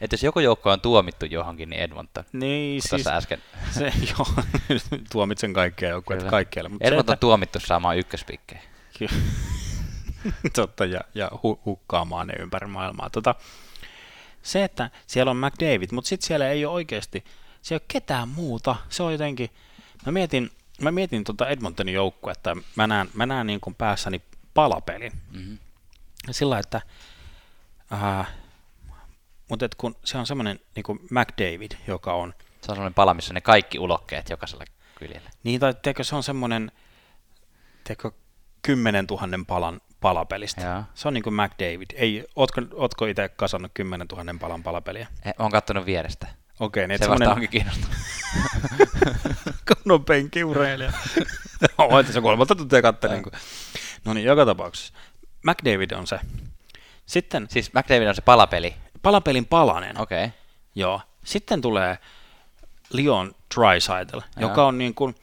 [0.00, 2.24] Että jos joku joukko on tuomittu johonkin, niin Edmonton.
[2.32, 3.42] Niin, Kun siis äsken.
[3.78, 4.26] se, joo,
[5.12, 6.30] tuomitsen kaikkia joukkueita Kyllä.
[6.30, 6.68] kaikkialle.
[6.68, 8.60] Mutta Edmonton se, on tuomittu saamaan ykköspikkejä.
[9.00, 9.16] että,
[10.60, 13.10] totta, ja, ja hu, hukkaamaan ne ympäri maailmaa.
[13.10, 13.34] Tota,
[14.42, 17.24] se, että siellä on McDavid, mutta sitten siellä ei ole oikeasti,
[17.62, 18.76] siellä ei ole ketään muuta.
[18.88, 19.50] Se on jotenkin,
[20.06, 24.22] mä mietin, mä mietin tota Edmontonin joukkuetta, mä näen, mä näen niin kuin päässäni
[24.54, 25.12] palapelin.
[25.32, 25.58] Mm-hmm.
[26.30, 26.80] Sillä että,
[27.92, 28.28] äh,
[29.48, 33.14] mutta et kun se on semmoinen niin kuin McDavid, joka on Se on sellainen pala,
[33.14, 34.64] missä ne kaikki ulokkeet jokaisella
[34.98, 35.30] kyljellä.
[35.42, 36.72] Niin, tai teekö se on semmoinen,
[37.84, 38.10] teekö
[38.62, 40.62] 10 000 palan palapelistä.
[40.62, 40.82] Joo.
[40.94, 41.90] Se on niin kuin McDavid.
[41.94, 45.06] Ei, ootko, ootko itse kasannut 10 000 palan palapeliä?
[45.24, 46.26] Eh, Olen katsonut vierestä.
[46.60, 47.96] Okei, niin Se vasta semmoinen, onkin kiinnostunut.
[49.72, 50.92] kunnon penkiureilija.
[51.78, 53.22] Olet se kolmatta tuntia kattelin.
[53.22, 53.32] Kun...
[54.04, 54.94] No niin, joka tapauksessa.
[55.46, 56.20] McDavid on se.
[57.06, 58.74] Sitten Siis McDavid on se palapeli.
[59.02, 60.00] palapelin palanen.
[60.00, 60.24] Okei.
[60.24, 60.38] Okay.
[60.74, 61.00] Joo.
[61.24, 61.98] Sitten tulee
[62.90, 65.14] Leon Dreisaitl, joka on niin kuin,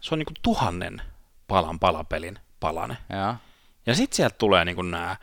[0.00, 1.02] se on niin kuin tuhannen
[1.48, 2.96] palan palapelin palane.
[3.10, 3.34] Joo.
[3.86, 5.16] Ja sitten sieltä tulee niin kuin nämä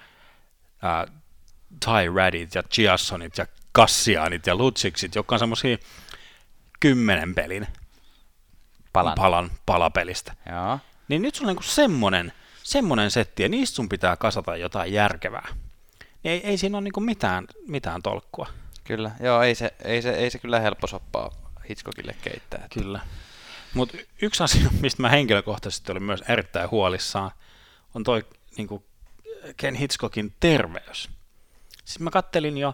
[0.81, 1.07] ää,
[1.85, 5.77] Ty Raddit ja Giassonit ja Kassianit ja Lutsiksit, jotka on semmoisia
[6.79, 7.67] kymmenen pelin
[8.93, 9.15] Palan.
[9.15, 10.33] palan palapelistä.
[10.51, 10.79] Joo.
[11.07, 12.33] Niin nyt sulla on niin semmonen,
[12.69, 15.47] semmonen setti, ja niistä sun pitää kasata jotain järkevää.
[16.23, 18.47] Niin ei, ei siinä ole niin mitään, mitään tolkkua.
[18.83, 19.11] Kyllä.
[19.19, 21.31] Joo, ei se, ei se, ei se kyllä helppo soppaa
[21.69, 22.61] Hitchcockille keittää.
[22.65, 22.99] että- Kyllä.
[23.73, 27.31] Mutta yksi asia, mistä mä henkilökohtaisesti olin myös erittäin huolissaan,
[27.95, 28.23] on toi
[28.57, 28.83] niin kuin
[29.57, 31.09] Ken Hitchcockin terveys.
[31.85, 32.73] Siis mä kattelin jo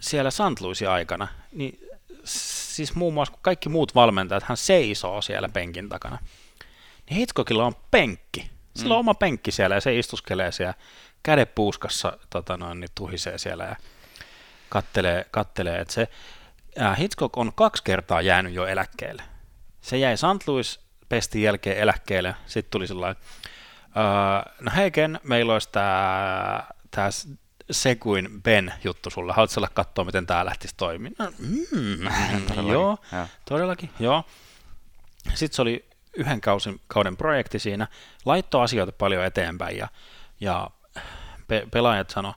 [0.00, 0.60] siellä St.
[0.60, 1.78] Louisin aikana, niin
[2.24, 6.18] siis muun muassa kun kaikki muut valmentajat, hän seisoo siellä penkin takana.
[7.10, 8.50] Niin Hitchcockilla on penkki.
[8.76, 10.74] Sillä on oma penkki siellä ja se istuskelee siellä
[11.22, 13.76] kädet puuskassa tota noin, niin tuhisee siellä ja
[14.68, 16.08] kattelee, kattelee että se
[16.78, 19.22] ää, Hitchcock on kaksi kertaa jäänyt jo eläkkeelle.
[19.80, 20.46] Se jäi St.
[20.46, 23.22] Louis pestin jälkeen eläkkeelle, sitten tuli sellainen,
[23.86, 27.10] uh, no hei Ken, meillä olisi tämä
[27.70, 31.16] Seguin Ben juttu sulla, haluatko sä katsoa, miten tämä lähtisi toimimaan?
[31.18, 32.08] No, mm,
[32.48, 33.26] Todellakin, joo, joo.
[33.44, 34.24] todellakin, joo.
[35.34, 37.86] Sitten se oli yhden kausin, kauden projekti siinä,
[38.24, 39.88] laittoi asioita paljon eteenpäin ja,
[40.40, 40.70] ja
[41.48, 42.34] pe- pelaajat sano,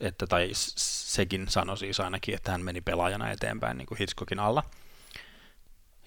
[0.00, 4.62] että, tai sekin sanoi siis ainakin, että hän meni pelaajana eteenpäin niin kuin Hitchcockin alla.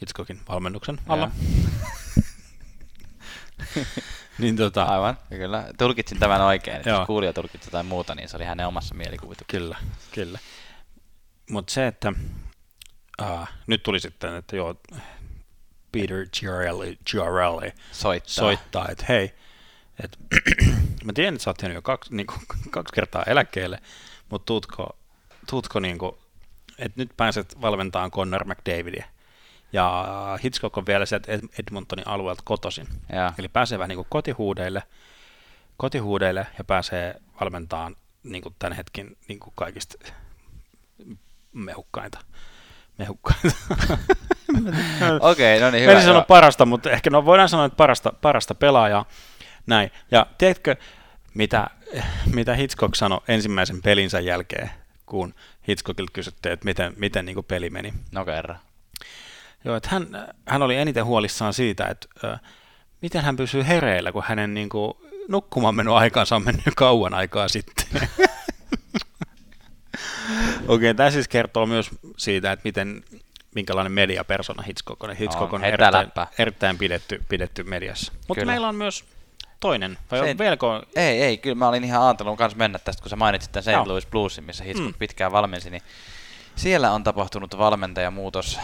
[0.02, 1.32] Hitchcockin valmennuksen alla.
[4.40, 5.70] niin tota, Aivan, kyllä.
[5.78, 6.78] Tulkitsin tämän oikein.
[6.78, 9.60] Että jos kuulija tulkitsi jotain muuta, niin se oli hänen omassa mielikuvituksessa.
[9.60, 9.78] Kyllä,
[10.12, 10.40] kyllä.
[11.50, 12.14] Mutta se, että
[13.22, 14.76] uh, nyt tuli sitten, että joo,
[15.96, 18.34] Peter Giarelli, Giarelli Soittaa.
[18.34, 19.34] soittaa, että hei,
[20.04, 20.20] et,
[21.06, 22.40] mä tiedän, että sä oot jo kaksi, niin kuin,
[22.72, 23.80] kaksi kertaa eläkkeelle,
[24.30, 24.98] mutta tuutko,
[25.50, 26.12] tuutko niin kuin,
[26.78, 29.06] että nyt pääset valmentamaan Connor McDavidia.
[29.74, 30.06] Ja
[30.44, 32.88] Hitchcock on vielä sieltä Ed- Edmontonin alueelta kotoisin.
[33.14, 33.32] Joo.
[33.38, 34.84] Eli pääsee vähän niin kuin kotihuudeille,
[35.78, 39.98] kotihuudeille ja pääsee valmentamaan niin kuin tämän hetkin niin kuin kaikista
[41.54, 42.20] mehukkainta.
[42.98, 43.56] mehukkainta.
[45.32, 45.94] Okei, no niin hyvä.
[45.94, 49.06] Mä en sano parasta, mutta ehkä no voidaan sanoa, että parasta, parasta pelaajaa.
[49.68, 49.92] Näin.
[50.12, 50.76] Ja tiedätkö,
[51.34, 51.68] mitä,
[52.34, 54.70] mitä Hitchcock sanoi ensimmäisen pelinsä jälkeen,
[55.06, 55.34] kun
[55.68, 57.94] Hitchcockilta kysyttiin, että miten, miten niin kuin peli meni.
[58.12, 58.60] No kerran.
[59.66, 60.08] Joo, että hän,
[60.46, 62.38] hän oli eniten huolissaan siitä, että ö,
[63.02, 64.94] miten hän pysyy hereillä, kun hänen niin kuin,
[65.28, 67.86] nukkumaan meno aikaansa on mennyt kauan aikaa sitten.
[70.68, 73.04] Okei, tämä siis kertoo myös siitä, että miten,
[73.56, 75.16] minkälainen mediapersona Hitchcock on.
[75.16, 78.14] Hitchcock On, on, erittäin, erittäin pidetty, pidetty mediassa.
[78.28, 79.06] Mutta meillä on myös
[79.60, 83.02] toinen, vai Se- on velko, Ei, ei, kyllä mä olin ihan ajatellut kanssa mennä tästä,
[83.02, 83.82] kun sä mainitsit tämän.
[83.84, 83.88] St.
[83.88, 85.00] Louis Bluesin, missä Hitchcock Mm.
[85.00, 85.82] pitkään valmensi, niin
[86.56, 88.60] siellä on tapahtunut valmentajamuutos,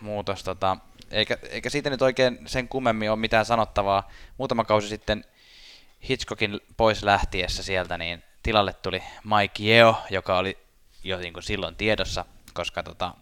[0.00, 0.76] muutos, tota,
[1.10, 4.10] eikä, eikä siitä nyt oikein sen kummemmin ole mitään sanottavaa.
[4.38, 5.24] Muutama kausi sitten
[6.08, 10.58] Hitchcockin pois lähtiessä sieltä, niin tilalle tuli Mike Yeo, joka oli
[11.04, 13.14] jo niin kuin silloin tiedossa, koska tota,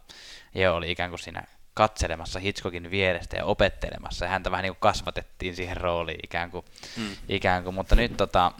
[0.55, 4.25] Yeo oli ikään kuin siinä katselemassa Hitchcockin vierestä ja opettelemassa.
[4.25, 6.65] Ja häntä vähän niin kuin kasvatettiin siihen rooliin ikään kuin,
[6.97, 7.15] mm.
[7.29, 7.75] ikään kuin.
[7.75, 8.51] mutta nyt tota,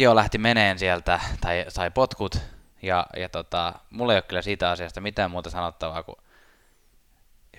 [0.00, 2.38] Yeo lähti meneen sieltä, tai sai potkut,
[2.82, 6.16] ja, ja tota, mulla ei ole kyllä siitä asiasta mitään muuta sanottavaa kuin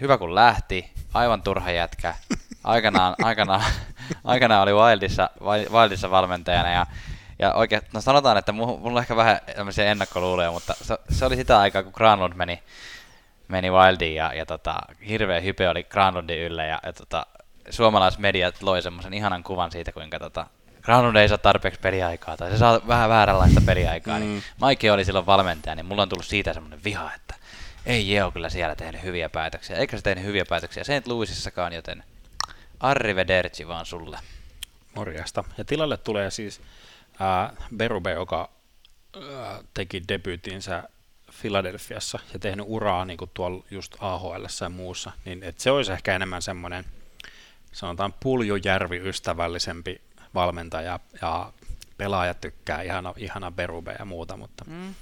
[0.02, 2.16] hyvä kun lähti, aivan turha jätkä.
[2.64, 3.64] Aikanaan, aikanaan,
[4.24, 5.30] aikanaan oli Wildissa,
[5.72, 6.86] Wildissa valmentajana ja,
[7.40, 11.26] ja oikein, no sanotaan, että mu- mulla on ehkä vähän tämmöisiä ennakkoluuloja, mutta se, se
[11.26, 12.64] oli sitä aikaa, kun Granlund meni,
[13.48, 14.76] meni Wildiin ja, ja tota,
[15.08, 17.26] hirveä hype oli Granlundin yllä ja, ja tota,
[17.70, 20.46] suomalaismediat loi semmoisen ihanan kuvan siitä, kuinka tota,
[20.82, 24.26] Granlund ei saa tarpeeksi peliaikaa tai se saa vähän vääränlaista peliaikaa, mm.
[24.26, 27.36] niin Mike oli silloin valmentaja, niin mulla on tullut siitä semmoinen viha, että
[27.86, 31.08] ei Jeo kyllä siellä tehnyt hyviä päätöksiä, eikä se tehnyt hyviä päätöksiä St.
[31.08, 32.04] Louisissakaan, joten
[32.80, 34.20] arrivederci vaan sulle.
[34.96, 35.44] Morjesta.
[35.58, 36.62] Ja tilalle tulee siis
[37.20, 38.50] ää, Berube, joka
[39.16, 40.84] ää, teki debyytinsä
[41.32, 45.92] Filadelfiassa ja tehnyt uraa niin kuin tuolla just AHL ja muussa, niin et se olisi
[45.92, 46.86] ehkä enemmän semmoinen,
[47.72, 50.02] sanotaan puljujärvi-ystävällisempi
[50.34, 51.54] valmentaja ja
[51.98, 54.96] pelaajat tykkää ihana, ihana Berube ja muuta, mutta mm.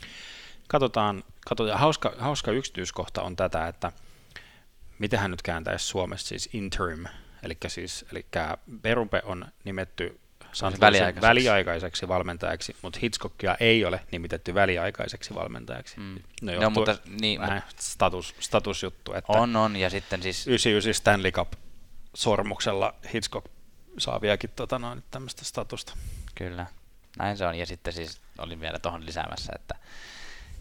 [0.67, 1.79] katsotaan, katsotaan.
[1.79, 3.91] Hauska, hauska yksityiskohta on tätä, että
[4.99, 7.05] miten hän nyt kääntäisi Suomessa siis interim,
[7.43, 8.25] eli siis eli
[8.81, 10.19] Berube on nimetty
[10.61, 11.21] Louisin väliaikaiseksi.
[11.27, 15.99] väliaikaiseksi valmentajaksi, mutta Hitchcockia ei ole nimitetty väliaikaiseksi valmentajaksi.
[15.99, 16.19] Mm.
[16.41, 21.31] No, No, mutta, niin, vähän status, statusjuttu, että on, on, ja sitten siis 99 Stanley
[21.31, 21.51] Cup
[22.13, 23.45] sormuksella Hitchcock
[23.97, 25.93] saa vieläkin tota noin, tämmöistä statusta.
[26.35, 26.65] Kyllä,
[27.17, 27.55] näin se on.
[27.55, 29.75] Ja sitten siis olin vielä tuohon lisäämässä, että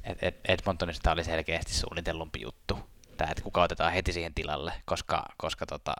[0.05, 2.78] et, et Edmontonista oli selkeästi suunnitellumpi juttu.
[3.16, 5.95] Tämä, että kuka otetaan heti siihen tilalle, koska, koska tota,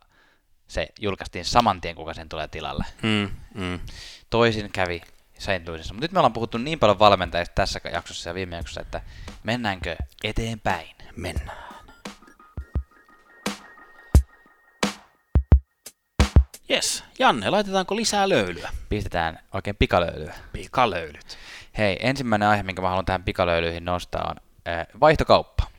[0.73, 2.85] se julkaistiin saman tien, kuka sen tulee tilalle.
[3.03, 3.81] Mm, mm.
[4.31, 5.03] Toisin kävi
[5.39, 5.69] St.
[5.69, 5.95] Louisissa.
[5.95, 9.01] Mutta nyt me ollaan puhuttu niin paljon valmentajista tässä jaksossa ja viime jaksossa, että
[9.43, 10.97] mennäänkö eteenpäin?
[11.17, 11.73] Mennään.
[16.71, 18.71] Yes, Janne, laitetaanko lisää löylyä?
[18.89, 20.35] Pistetään oikein pikalöylyä.
[20.53, 21.39] Pikalöylyt.
[21.79, 24.37] Hei, ensimmäinen aihe, minkä mä haluan tähän pikalöylyihin nostaa, on
[24.69, 25.72] äh, vaihtokauppa.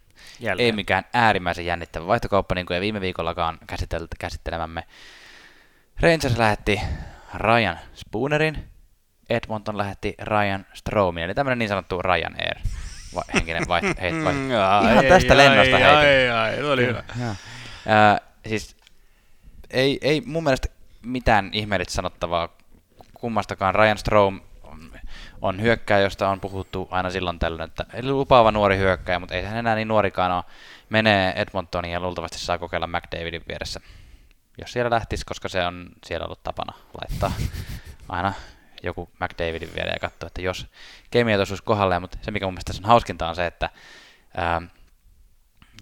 [0.44, 0.66] Jälleen.
[0.66, 3.58] Ei mikään äärimmäisen jännittävä vaihtokauppa, niin kuin ei viime viikollakaan
[4.20, 4.84] käsittelemämme.
[6.02, 6.82] Rangers lähetti
[7.36, 8.64] Ryan Spoonerin,
[9.30, 12.58] Edmonton lähetti Ryan Stromin, eli tämmöinen niin sanottu Ryan Air
[13.16, 13.88] va- henkinen vaihto.
[14.02, 14.42] Heit, vaihto.
[14.42, 14.52] Mm,
[14.92, 15.98] Ihan tästä ai, lennosta ai, heitin.
[15.98, 17.04] Ai, ai, se oli hyvä.
[17.88, 18.76] Ää, siis
[19.70, 20.68] ei, ei mun mielestä
[21.06, 22.50] mitään ihmeellistä sanottavaa
[23.14, 23.76] kummastakaan.
[23.76, 24.42] Ryan Strom
[25.44, 29.44] on, hyökkääjä, josta on puhuttu aina silloin tällöin, että eli lupaava nuori hyökkääjä, mutta ei
[29.44, 30.44] hän enää niin nuorikaan ole.
[30.90, 33.80] Menee Edmontoniin ja luultavasti saa kokeilla McDavidin vieressä,
[34.58, 37.32] jos siellä lähtisi, koska se on siellä ollut tapana laittaa
[38.10, 38.34] aina
[38.84, 40.68] joku McDavidin viereen ja katsoa, että jos
[41.12, 43.70] kemiat osuisi kohdalleen, mutta se mikä mun mielestä tässä on hauskinta on se, että
[44.38, 44.62] ää,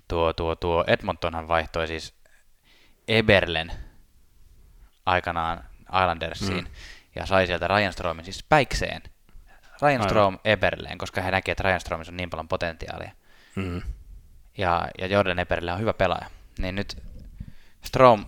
[0.08, 2.14] tuo, tuo, tuo Edmontonhan vaihtoi siis
[3.08, 3.72] Eberlen
[5.06, 6.72] aikanaan Islandersiin mm.
[7.16, 9.02] ja sai sieltä Ryan Stromin siis päikseen.
[9.82, 10.04] Ryan.
[10.04, 13.12] Strom Eberleen, koska he näkivät, että Ryan Stromissa on niin paljon potentiaalia.
[13.56, 13.82] Mm.
[14.58, 16.30] Ja, ja Jordan Eberle on hyvä pelaaja.
[16.60, 16.98] Niin nyt
[17.82, 18.26] Strom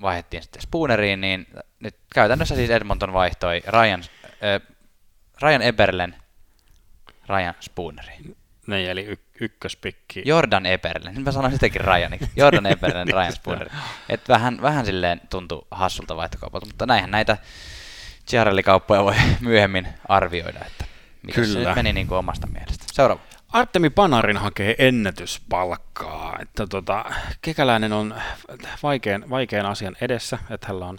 [0.00, 1.46] vaihdettiin sitten Spooneriin, niin
[1.80, 4.76] nyt käytännössä siis Edmonton vaihtoi Ryan, äh,
[5.42, 6.14] Ryan Eberlen
[7.28, 8.36] Ryan Spooneriin.
[8.66, 10.22] Niin, eli y- ykköspikki.
[10.26, 11.12] Jordan Eberle.
[11.12, 12.30] Nyt mä sanoin sitäkin Ryaniksi.
[12.36, 13.68] Jordan Eberle, Ryan Spooner.
[14.08, 17.36] Et vähän, vähän silleen tuntuu hassulta vaihtokaupalta, mutta näinhän näitä
[18.28, 20.84] Chiarelli-kauppoja voi myöhemmin arvioida, että
[21.28, 21.68] se Kyllä.
[21.68, 22.84] nyt meni niin kuin omasta mielestä.
[22.92, 23.22] Seuraava.
[23.52, 26.38] Artemi Panarin hakee ennätyspalkkaa.
[26.42, 27.04] Että tota,
[27.42, 28.14] kekäläinen on
[28.82, 30.98] vaikean, vaikean asian edessä, että hänellä on,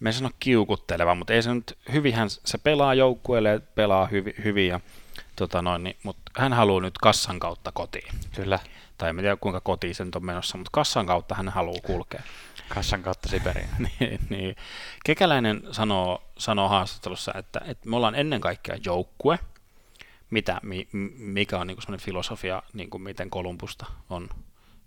[0.00, 4.34] me en sano kiukutteleva, mutta ei se nyt, hyvinhän se pelaa joukkueelle, ja pelaa hyvi,
[4.44, 4.80] hyvin, ja,
[5.36, 8.14] tota noin, niin, mutta hän haluaa nyt kassan kautta kotiin.
[8.34, 8.58] Kyllä.
[8.98, 12.22] Tai en tiedä kuinka kotiin se nyt on menossa, mutta kassan kautta hän haluaa kulkea.
[12.74, 13.76] Kassan kautta Siberiaan.
[14.00, 14.56] niin, niin.
[15.04, 19.38] Kekäläinen sanoo, sanoo haastattelussa, että, että me ollaan ennen kaikkea joukkue,
[20.30, 24.28] mitä, mi, mikä on niin semmoinen filosofia, niin kuin miten Kolumbusta on.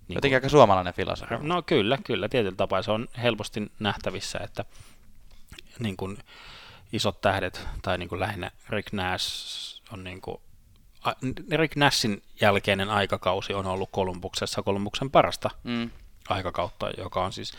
[0.07, 1.39] Niin Jotenkin aika suomalainen filosofia.
[1.41, 4.65] No kyllä, kyllä, tietyllä tapaa se on helposti nähtävissä, että
[5.79, 6.17] niin kuin
[6.93, 10.38] isot tähdet, tai niin kuin lähinnä Rick Nash on niin kuin,
[11.03, 11.13] a-
[11.57, 15.89] Rick Nashin jälkeinen aikakausi on ollut Kolumbuksessa Kolumbuksen parasta Mm.
[16.30, 17.53] Aikakautta, joka on siis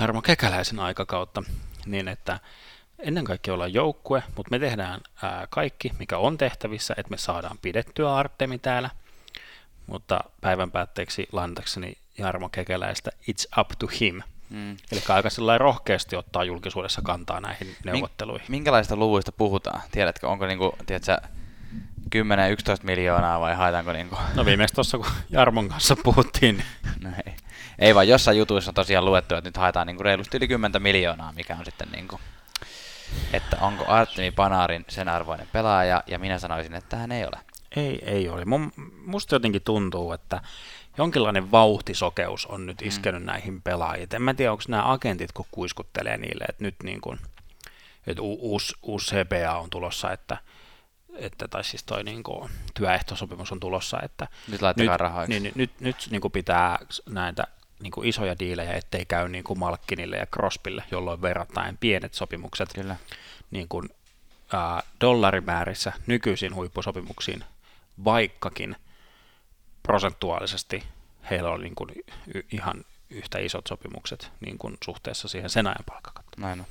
[0.00, 1.42] Jarmo Kekäläisen aikakautta,
[1.86, 2.40] niin että
[2.98, 7.58] ennen kaikkea ollaan joukkue, mutta me tehdään ää, kaikki, mikä on tehtävissä, että me saadaan
[7.62, 8.90] pidettyä Artemi täällä,
[9.86, 14.22] mutta päivän päätteeksi lantakseni Jarmo Kekäläistä It's up to him.
[14.50, 14.76] Mm.
[14.92, 18.46] Eli aika sellainen rohkeasti ottaa julkisuudessa kantaa näihin neuvotteluihin.
[18.48, 19.82] Minkälaista luvuista puhutaan?
[19.92, 21.18] Tiedätkö, onko niinku, tiedätkö,
[22.16, 22.18] 10-11
[22.82, 24.16] miljoonaa vai haetaanko niinku...
[24.34, 26.66] No viimeksi tuossa, kun Jarmon kanssa puhuttiin, niin
[27.00, 27.34] No ei.
[27.80, 31.32] Ei vaan jossain jutuissa on tosiaan luettu, että nyt haetaan niinku reilusti yli 10 miljoonaa,
[31.32, 32.20] mikä on sitten niinku,
[33.32, 37.40] että onko Artemi Panarin sen arvoinen pelaaja, ja minä sanoisin, että hän ei ole.
[37.76, 38.44] Ei, ei ole.
[38.44, 38.72] Mun,
[39.06, 40.40] musta jotenkin tuntuu, että
[40.98, 43.26] jonkinlainen vauhtisokeus on nyt iskenyt mm.
[43.26, 44.08] näihin pelaajiin.
[44.14, 47.18] En mä tiedä, onko nämä agentit, kun kuiskuttelee niille, että nyt niin kuin,
[48.06, 50.36] että u- uusi, uusi CPA on tulossa, että,
[51.14, 55.26] että tai siis toi niin kuin, työehtosopimus on tulossa, että Nyt nyt, rahaa.
[55.26, 56.78] niin, niin, nyt, nyt niin kuin pitää
[57.08, 57.46] näitä
[57.80, 62.68] niin kuin isoja diilejä, ettei käy niin kuin Malkkinille ja Crospille, jolloin verrattain pienet sopimukset
[62.74, 62.96] Kyllä.
[63.50, 63.88] niin kuin,
[64.52, 67.44] ää, dollarimäärissä nykyisiin huippusopimuksiin,
[68.04, 68.76] vaikkakin
[69.82, 70.84] prosentuaalisesti
[71.30, 71.90] heillä on niin kuin
[72.34, 76.42] y- ihan yhtä isot sopimukset niin kuin suhteessa siihen sen ajan palkkakattoon.
[76.42, 76.66] Näin on.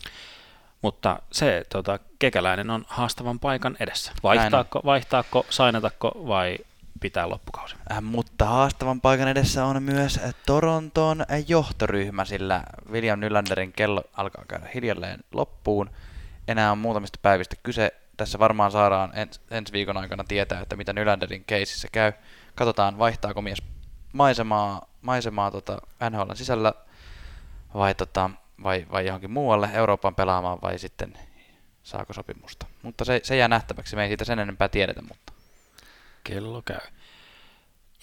[0.82, 4.12] Mutta se tota, kekäläinen on haastavan paikan edessä.
[4.24, 6.57] Vaihtaako, vaihtaako sainatako vai
[7.00, 7.76] pitää loppukausi?
[7.91, 14.04] Äh, mutta haastavan paikan edessä on myös äh, Toronton äh, johtoryhmä, sillä William Nylanderin kello
[14.14, 15.89] alkaa käydä hiljalleen loppuun.
[16.47, 17.93] Enää on muutamista päivistä kyse.
[18.18, 22.12] Tässä varmaan saadaan ens, ensi viikon aikana tietää, että mitä Nylanderin keisissä käy.
[22.56, 23.62] Katsotaan, vaihtaako mies
[24.14, 25.78] maisemaa, maisemaa tota
[26.10, 26.74] NHL sisällä
[27.74, 28.30] vai, tota,
[28.64, 31.14] vai, vai johonkin muualle Euroopan pelaamaan vai sitten
[31.84, 32.66] saako sopimusta.
[32.82, 35.28] Mutta se, se jää nähtäväksi, me ei siitä sen enempää tiedetä, mutta
[36.30, 36.80] Kello käy.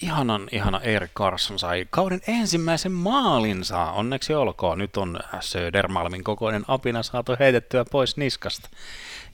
[0.03, 3.83] Ihanan, ihana Erik Carson sai kauden ensimmäisen maalinsa.
[3.83, 4.79] Onneksi olkoon.
[4.79, 8.69] Nyt on Södermalmin kokoinen apina saatu heitettyä pois niskasta.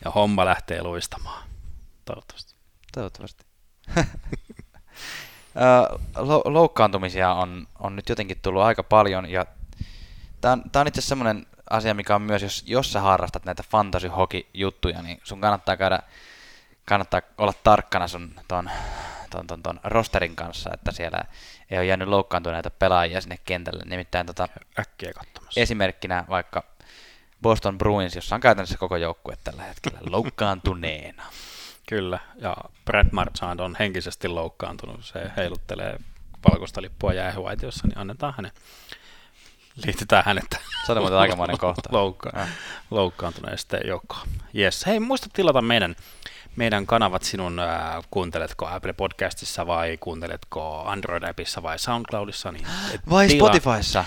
[0.04, 1.48] Ja homma lähtee luistamaan.
[2.04, 2.54] Toivottavasti.
[2.92, 3.44] toivottavasti.
[6.44, 9.46] Loukkaantumisia on, on nyt jotenkin tullut aika paljon ja
[10.40, 13.62] tämä on, on itse asiassa semmoinen asia, mikä on myös, jos, jos sä harrastat näitä
[13.70, 16.02] fantasy hockey juttuja, niin sun kannattaa käydä,
[16.92, 18.70] kannattaa olla tarkkana sun ton,
[19.30, 21.18] ton, ton, ton rosterin kanssa, että siellä
[21.70, 23.82] ei ole jäänyt loukkaantuneita pelaajia sinne kentälle.
[23.86, 25.60] Nimittäin tota, Äkkiä katsomassa.
[25.60, 26.64] esimerkkinä vaikka
[27.42, 31.22] Boston Bruins, jossa on käytännössä koko joukkue tällä hetkellä loukkaantuneena.
[31.88, 35.04] Kyllä, ja Brad Marchand on henkisesti loukkaantunut.
[35.04, 35.98] Se heiluttelee
[36.50, 38.52] valkoista lippua jäähyvaitiossa, niin annetaan hänen.
[39.84, 40.44] Liitetään hänet
[40.86, 41.88] Se oli muuten aikamoinen kohta.
[41.92, 42.46] Loukka- Joo.
[42.90, 44.26] loukkaantuneesta joukkoon.
[44.58, 44.86] Yes.
[44.86, 45.96] Hei, muista tilata meidän,
[46.56, 47.68] meidän kanavat sinun, äh,
[48.10, 52.52] kuunteletko Apple Podcastissa vai kuunteletko Android-appissa vai SoundCloudissa.
[52.52, 52.66] Niin
[53.10, 54.04] Vai tilaa- Spotifyssa?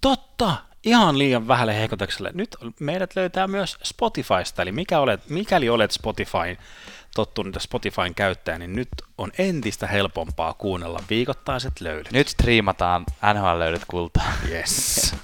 [0.00, 2.30] Totta, ihan liian vähälle heikotukselle.
[2.34, 6.56] Nyt meidät löytää myös Spotifysta, eli mikä olet, mikäli olet Spotify,
[7.14, 12.12] tottunut Spotifyn käyttäjä, niin nyt on entistä helpompaa kuunnella viikoittaiset löylyt.
[12.12, 13.04] Nyt striimataan
[13.34, 14.32] NHL-löydyt kultaa.
[14.50, 15.14] Yes.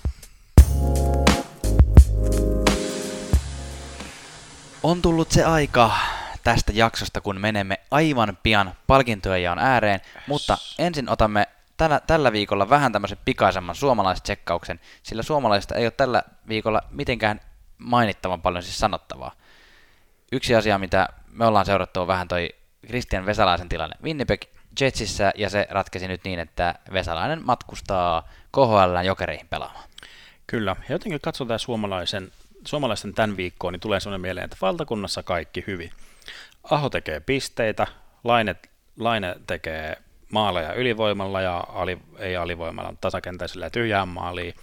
[4.83, 5.91] On tullut se aika
[6.45, 12.71] tästä jaksosta, kun menemme aivan pian palkintojen jaon ääreen, mutta ensin otamme tällä, tällä viikolla
[12.71, 17.41] vähän tämmöisen pikaisemman suomalaistsekkauksen, sillä suomalaisista ei ole tällä viikolla mitenkään
[17.79, 19.33] mainittavan paljon siis sanottavaa.
[20.33, 22.51] Yksi asia, mitä me ollaan seurattu on vähän toi
[22.87, 24.43] Christian Vesalaisen tilanne Winnipeg
[24.81, 29.89] Jetsissä, ja se ratkesi nyt niin, että Vesalainen matkustaa KHL jokereihin pelaamaan.
[30.47, 32.33] Kyllä, ja jotenkin katsotaan suomalaisen,
[32.65, 35.91] suomalaisten tämän viikkoon, niin tulee sellainen mieleen, että valtakunnassa kaikki hyvin.
[36.63, 37.87] Aho tekee pisteitä,
[38.25, 38.57] Laine,
[38.97, 39.97] Laine tekee
[40.33, 44.55] maaleja ylivoimalla ja ali, ei alivoimalla, tasakentäisellä ja tyhjään maaliin.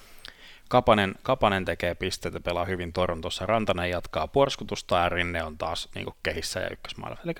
[0.69, 6.07] Kapanen, Kapanen tekee pisteitä, pelaa hyvin Torontossa, Rantanen jatkaa porskutusta ja Rinne on taas niin
[6.23, 7.17] kehissä ja ykkösmaalla.
[7.25, 7.33] Eli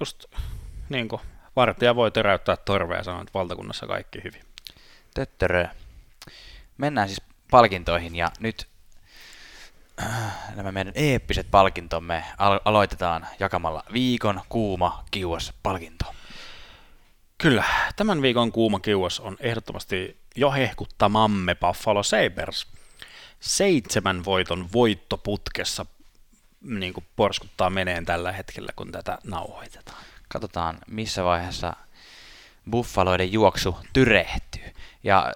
[0.00, 0.24] just
[0.88, 1.22] niin kuin,
[1.56, 4.42] vartija voi töräyttää torvea ja sanoa, että valtakunnassa kaikki hyvin.
[5.14, 5.66] Töttörö.
[6.78, 8.68] Mennään siis palkintoihin ja nyt
[10.54, 16.04] nämä meidän eeppiset palkintomme al- aloitetaan jakamalla viikon kuuma kiuas palkinto.
[17.38, 17.64] Kyllä,
[17.96, 22.66] tämän viikon kuuma kiuas on ehdottomasti jo hehkuttamamme Buffalo Sabres.
[23.40, 25.86] Seitsemän voiton voittoputkessa
[26.60, 30.04] niin kuin porskuttaa meneen tällä hetkellä, kun tätä nauhoitetaan.
[30.28, 31.76] Katsotaan missä vaiheessa
[32.70, 34.72] buffaloiden juoksu tyrehtyy.
[35.04, 35.32] Ja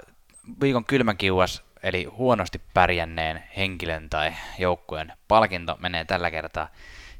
[0.60, 6.68] viikon kylmäkiuas, eli huonosti pärjänneen henkilön tai joukkueen palkinto menee tällä kertaa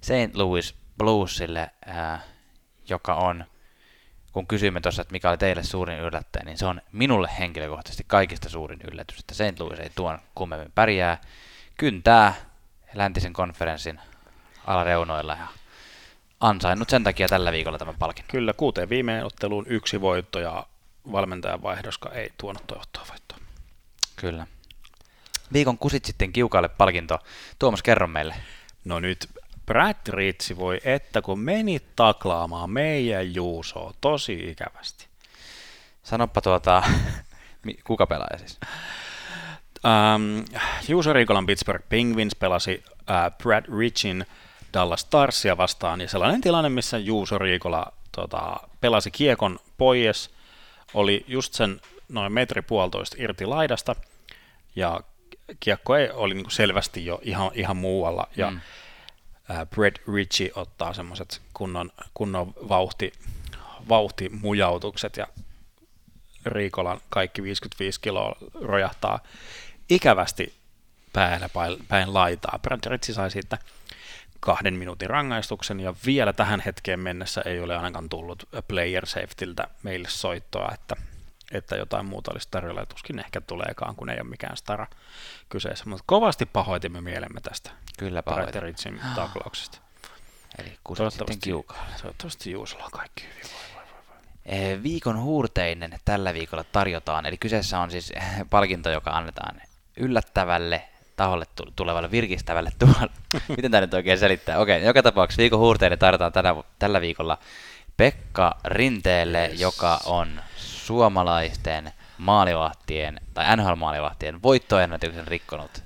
[0.01, 0.35] St.
[0.35, 2.21] Louis Bluesille, ää,
[2.89, 3.45] joka on,
[4.33, 8.49] kun kysyimme tuossa, että mikä oli teille suurin yllättäjä, niin se on minulle henkilökohtaisesti kaikista
[8.49, 9.61] suurin yllätys, että St.
[9.61, 11.19] Louis ei tuon kummemmin pärjää,
[11.77, 12.35] kyntää
[12.95, 14.01] läntisen konferenssin
[14.67, 15.47] alareunoilla ja
[16.41, 18.31] ansainnut sen takia tällä viikolla tämän palkinnon.
[18.31, 20.67] Kyllä, kuuteen viimeen otteluun yksi voitto ja
[21.13, 23.46] valmentajan vaihdoska ei tuonut toivottua voittoa.
[24.17, 24.47] Kyllä.
[25.53, 27.19] Viikon kusit sitten kiukaalle palkinto.
[27.59, 28.35] Tuomas, kerro meille.
[28.85, 29.31] No nyt
[29.67, 35.07] Brad Ritsi voi, että kun meni taklaamaan meidän Juusoa tosi ikävästi.
[36.03, 36.83] Sanoppa tuota,
[37.87, 38.61] kuka pelaaja siis?
[39.85, 40.45] Um,
[40.89, 44.27] Juuso Riikolan Pittsburgh Penguins pelasi uh, Brad Richin
[44.75, 50.31] Dallas Starsia vastaan, ja sellainen tilanne, missä Juuso Riikola tota, pelasi kiekon pois,
[50.95, 53.97] oli just sen noin metri puolitoista irti laidasta,
[54.77, 55.01] ja
[55.61, 58.61] kiekko ei, oli niin selvästi jo ihan, ihan muualla, ja mm.
[59.71, 63.13] Brad Ritchie ottaa semmoiset kunnon, kunnon vauhti,
[63.89, 65.27] vauhtimujautukset, ja
[66.47, 69.21] Riikolan kaikki 55 kiloa rojahtaa
[69.91, 70.55] ikävästi
[71.13, 71.49] päällä
[71.89, 72.59] päin laitaa.
[72.63, 73.59] Brad Ritchie sai siitä
[74.41, 80.09] kahden minuutin rangaistuksen, ja vielä tähän hetkeen mennessä ei ole ainakaan tullut player safetyltä meille
[80.09, 80.97] soittoa, että,
[81.53, 84.87] että jotain muuta olisi tarjolla, ja tuskin ehkä tuleekaan, kun ei ole mikään stara
[85.49, 88.23] kyseessä, mutta kovasti pahoitimme mielemme tästä Kyllä.
[88.61, 89.79] Ritchien taklauksesta.
[90.59, 91.93] Eli kusit sitten kiukaalle.
[92.03, 93.51] toivottavasti Juusolla on kaikki hyvin.
[93.75, 94.83] Voi, voi, voi, voi.
[94.83, 98.13] Viikon huurteinen tällä viikolla tarjotaan, eli kyseessä on siis
[98.51, 99.63] palkinto, joka annetaan
[99.97, 100.83] yllättävälle
[101.17, 103.11] taholle tu- tulevalle virkistävälle tuolle.
[103.57, 104.59] Miten tämä nyt oikein selittää?
[104.59, 107.39] Okei, joka tapauksessa viikon huurteinen tarjotaan tänä, tällä viikolla
[107.97, 109.61] Pekka Rinteelle, yes.
[109.61, 110.41] joka on
[110.87, 115.83] suomalaisten maalivahtien tai NHL-maalivahtien voittoennätyksen rikkonut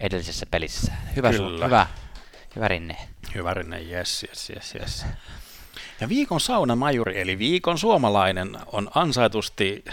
[0.00, 0.92] edellisessä pelissä.
[1.16, 1.64] Hyvä, su- Kyllä.
[1.64, 1.86] hyvä,
[2.56, 2.96] Hyvä rinne.
[3.34, 5.06] Hyvä Rinne, yes, yes, yes, yes.
[6.00, 9.84] Ja viikon saunamajuri, eli viikon suomalainen, on ansaitusti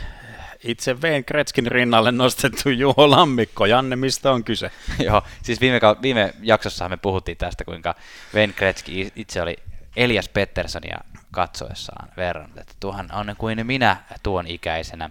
[0.64, 3.66] itse Veen Kretskin rinnalle nostettu Juho Lammikko.
[3.66, 4.72] Janne, mistä on kyse?
[5.06, 7.96] Joo, siis viime, viime jaksossa me puhuttiin tästä, kuinka
[8.36, 9.58] Wayne Gretzky itse oli
[9.96, 10.98] Elias Petterssonia
[11.36, 15.10] katsoessaan verran, että tuohan on kuin minä tuon ikäisenä.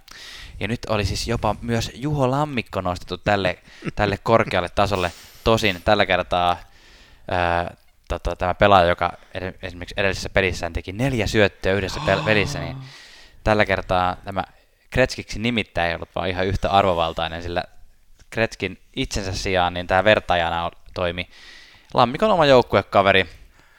[0.61, 3.59] Ja nyt oli siis jopa myös Juho Lammikko nostettu tälle,
[3.95, 5.12] tälle korkealle tasolle.
[5.45, 6.57] Tosin tällä kertaa
[7.31, 7.77] ää,
[8.09, 12.77] tota, tämä pelaaja, joka ed- esimerkiksi edellisessä pelissä teki neljä syöttöä yhdessä pel- pelissä, niin
[13.45, 14.43] tällä kertaa tämä
[14.91, 17.64] Kretskiksi nimittäin ei ollut vaan ihan yhtä arvovaltainen, sillä
[18.31, 21.29] Kretskin itsensä sijaan niin tämä vertaajana toimi
[21.95, 23.27] Lammikon oma joukkuekaveri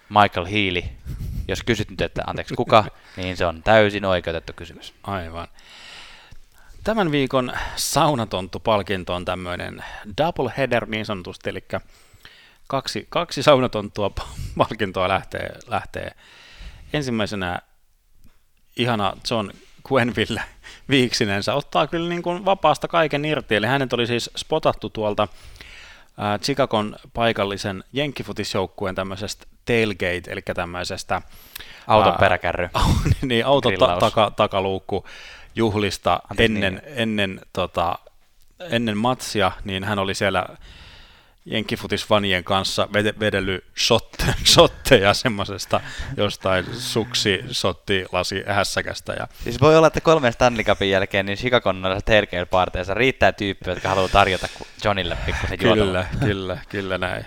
[0.09, 0.83] Michael Healy.
[1.47, 2.85] Jos kysyt nyt, että anteeksi kuka,
[3.17, 4.93] niin se on täysin oikeutettu kysymys.
[5.03, 5.47] Aivan.
[6.83, 9.83] Tämän viikon saunatonttu-palkinto on tämmöinen
[10.17, 11.65] double header niin sanotusti, eli
[12.67, 14.11] kaksi, kaksi saunatonttua
[14.57, 16.11] palkintoa lähtee, lähtee.
[16.93, 17.59] Ensimmäisenä
[18.77, 19.51] ihana John
[19.91, 20.41] Quenville
[20.89, 25.27] viiksinensä ottaa kyllä niin kuin vapaasta kaiken irti, eli hänet oli siis spotattu tuolta
[26.17, 31.21] ää, Chicagon paikallisen jenkkifutisjoukkueen tämmöisestä tailgate, eli tämmöisestä
[31.87, 32.69] Auton ää, peräkärry.
[33.21, 35.05] niin, auton ta- taka, takaluukku
[35.55, 36.93] juhlista Anteeksi, ennen, niin.
[36.99, 37.99] ennen, tota,
[38.59, 40.45] ennen matsia, niin hän oli siellä
[41.45, 45.81] jenkkifutisfanien kanssa vede- vedellyt shotte, shotteja semmoisesta
[46.17, 49.13] jostain suksi sotti lasi hässäkästä.
[49.13, 53.73] Ja, Siis voi olla, että kolmen Stanley Cupin jälkeen niin Chicagon noissa tailgate-parteissa riittää tyyppiä,
[53.73, 54.47] jotka haluaa tarjota
[54.83, 55.85] Johnille pikkusen juotavaa.
[55.85, 57.25] kyllä, kyllä, kyllä näin.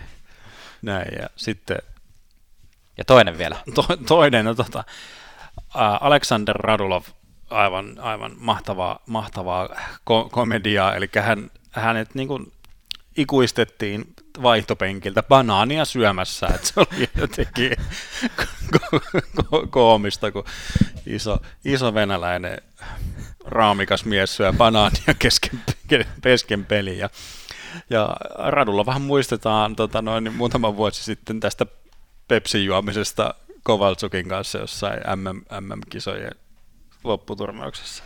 [0.83, 1.09] näin.
[1.21, 1.79] Ja sitten
[2.99, 3.57] Ja toinen vielä.
[3.75, 4.85] to, toinen, no, tota,
[6.01, 7.05] Alexander Radulov,
[7.51, 9.67] aivan, aivan mahtavaa, mahtavaa
[10.11, 12.53] ko- komediaa, eli hän, hänet niin kuin
[13.17, 17.73] ikuistettiin vaihtopenkiltä banaania syömässä, että se oli jotenkin
[18.77, 19.01] ko-
[19.43, 20.45] ko- koomista, kun
[21.07, 22.59] iso, iso venäläinen
[23.45, 25.63] raamikas mies syö banaania kesken,
[26.23, 27.11] kesken peliä.
[27.91, 31.67] Ja, Radulla vähän muistetaan tota noin, muutama vuosi sitten tästä
[32.29, 36.33] Pepsin juomisesta Kovaltsukin kanssa jossain MM, MM-kisojen
[37.05, 38.05] lopputurnauksessa.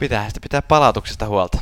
[0.00, 1.58] Pitää sitä pitää palautuksesta huolta.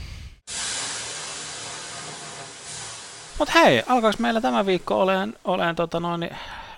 [3.39, 6.31] Mutta hei, alkaako meillä tämä viikko olemaan, olemaan tota noin,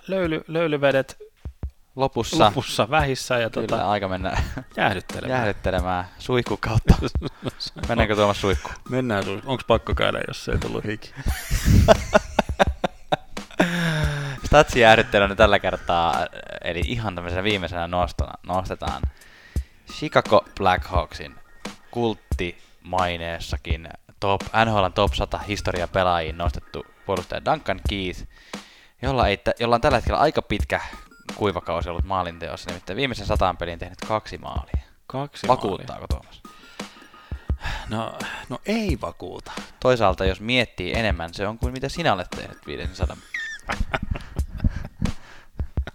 [0.07, 1.17] löyly, löylyvedet
[1.95, 4.41] Lopussa lopussa vähissä ja kyllä tota, aika mennä
[4.77, 5.37] jäähdyttelemään.
[5.37, 6.95] jäähdyttelemään suihku kautta.
[7.87, 8.69] Mennäänkö Tuomas suihku?
[8.89, 11.13] Mennään, onko pakko käydä, jos ei tullut hiki?
[14.51, 16.27] Statsi jäähdyttelynä tällä kertaa,
[16.63, 19.01] eli ihan tämmöisenä viimeisenä nostona, nostetaan
[19.91, 21.35] Chicago Blackhawksin
[21.91, 23.89] kulttimaineessakin
[24.19, 28.23] top, NHLn top 100 historia pelaajiin nostettu puolustaja Duncan Keith,
[29.01, 30.81] jolla, ei, jolla on tällä hetkellä aika pitkä
[31.35, 34.81] kuivakausi ollut maalinteossa, nimittäin viimeisen sataan peliin tehnyt kaksi maalia.
[35.07, 36.41] Kaksi Vakuuttaako Tuomas?
[36.43, 36.61] maalia.
[37.89, 38.17] No,
[38.49, 39.51] no ei vakuuta.
[39.79, 43.17] Toisaalta jos miettii enemmän, se on kuin mitä sinä olet tehnyt 500.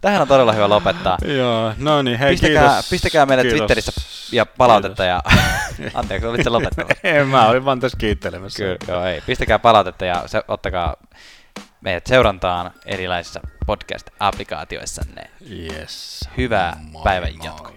[0.07, 1.19] Tähän on todella hyvä lopettaa.
[1.25, 2.91] Joo, no niin, hei Pistäkää, kiitos.
[2.91, 3.59] pistäkää meille Kiitos.
[3.59, 3.93] Twitterissä
[4.33, 5.23] ja palautetta ja...
[5.95, 7.01] Anteeksi, olitte lopettamassa.
[7.09, 8.59] Ei, mä olin vaan tässä kiittelemässä.
[8.65, 9.21] Kyllä, joo, ei.
[9.21, 10.97] Pistäkää palautetta ja se, ottakaa
[11.81, 15.31] meidät seurantaan erilaisissa podcast-applikaatioissanne.
[15.51, 16.29] Yes.
[16.37, 17.76] Hyvää Moi päivän jatkoa.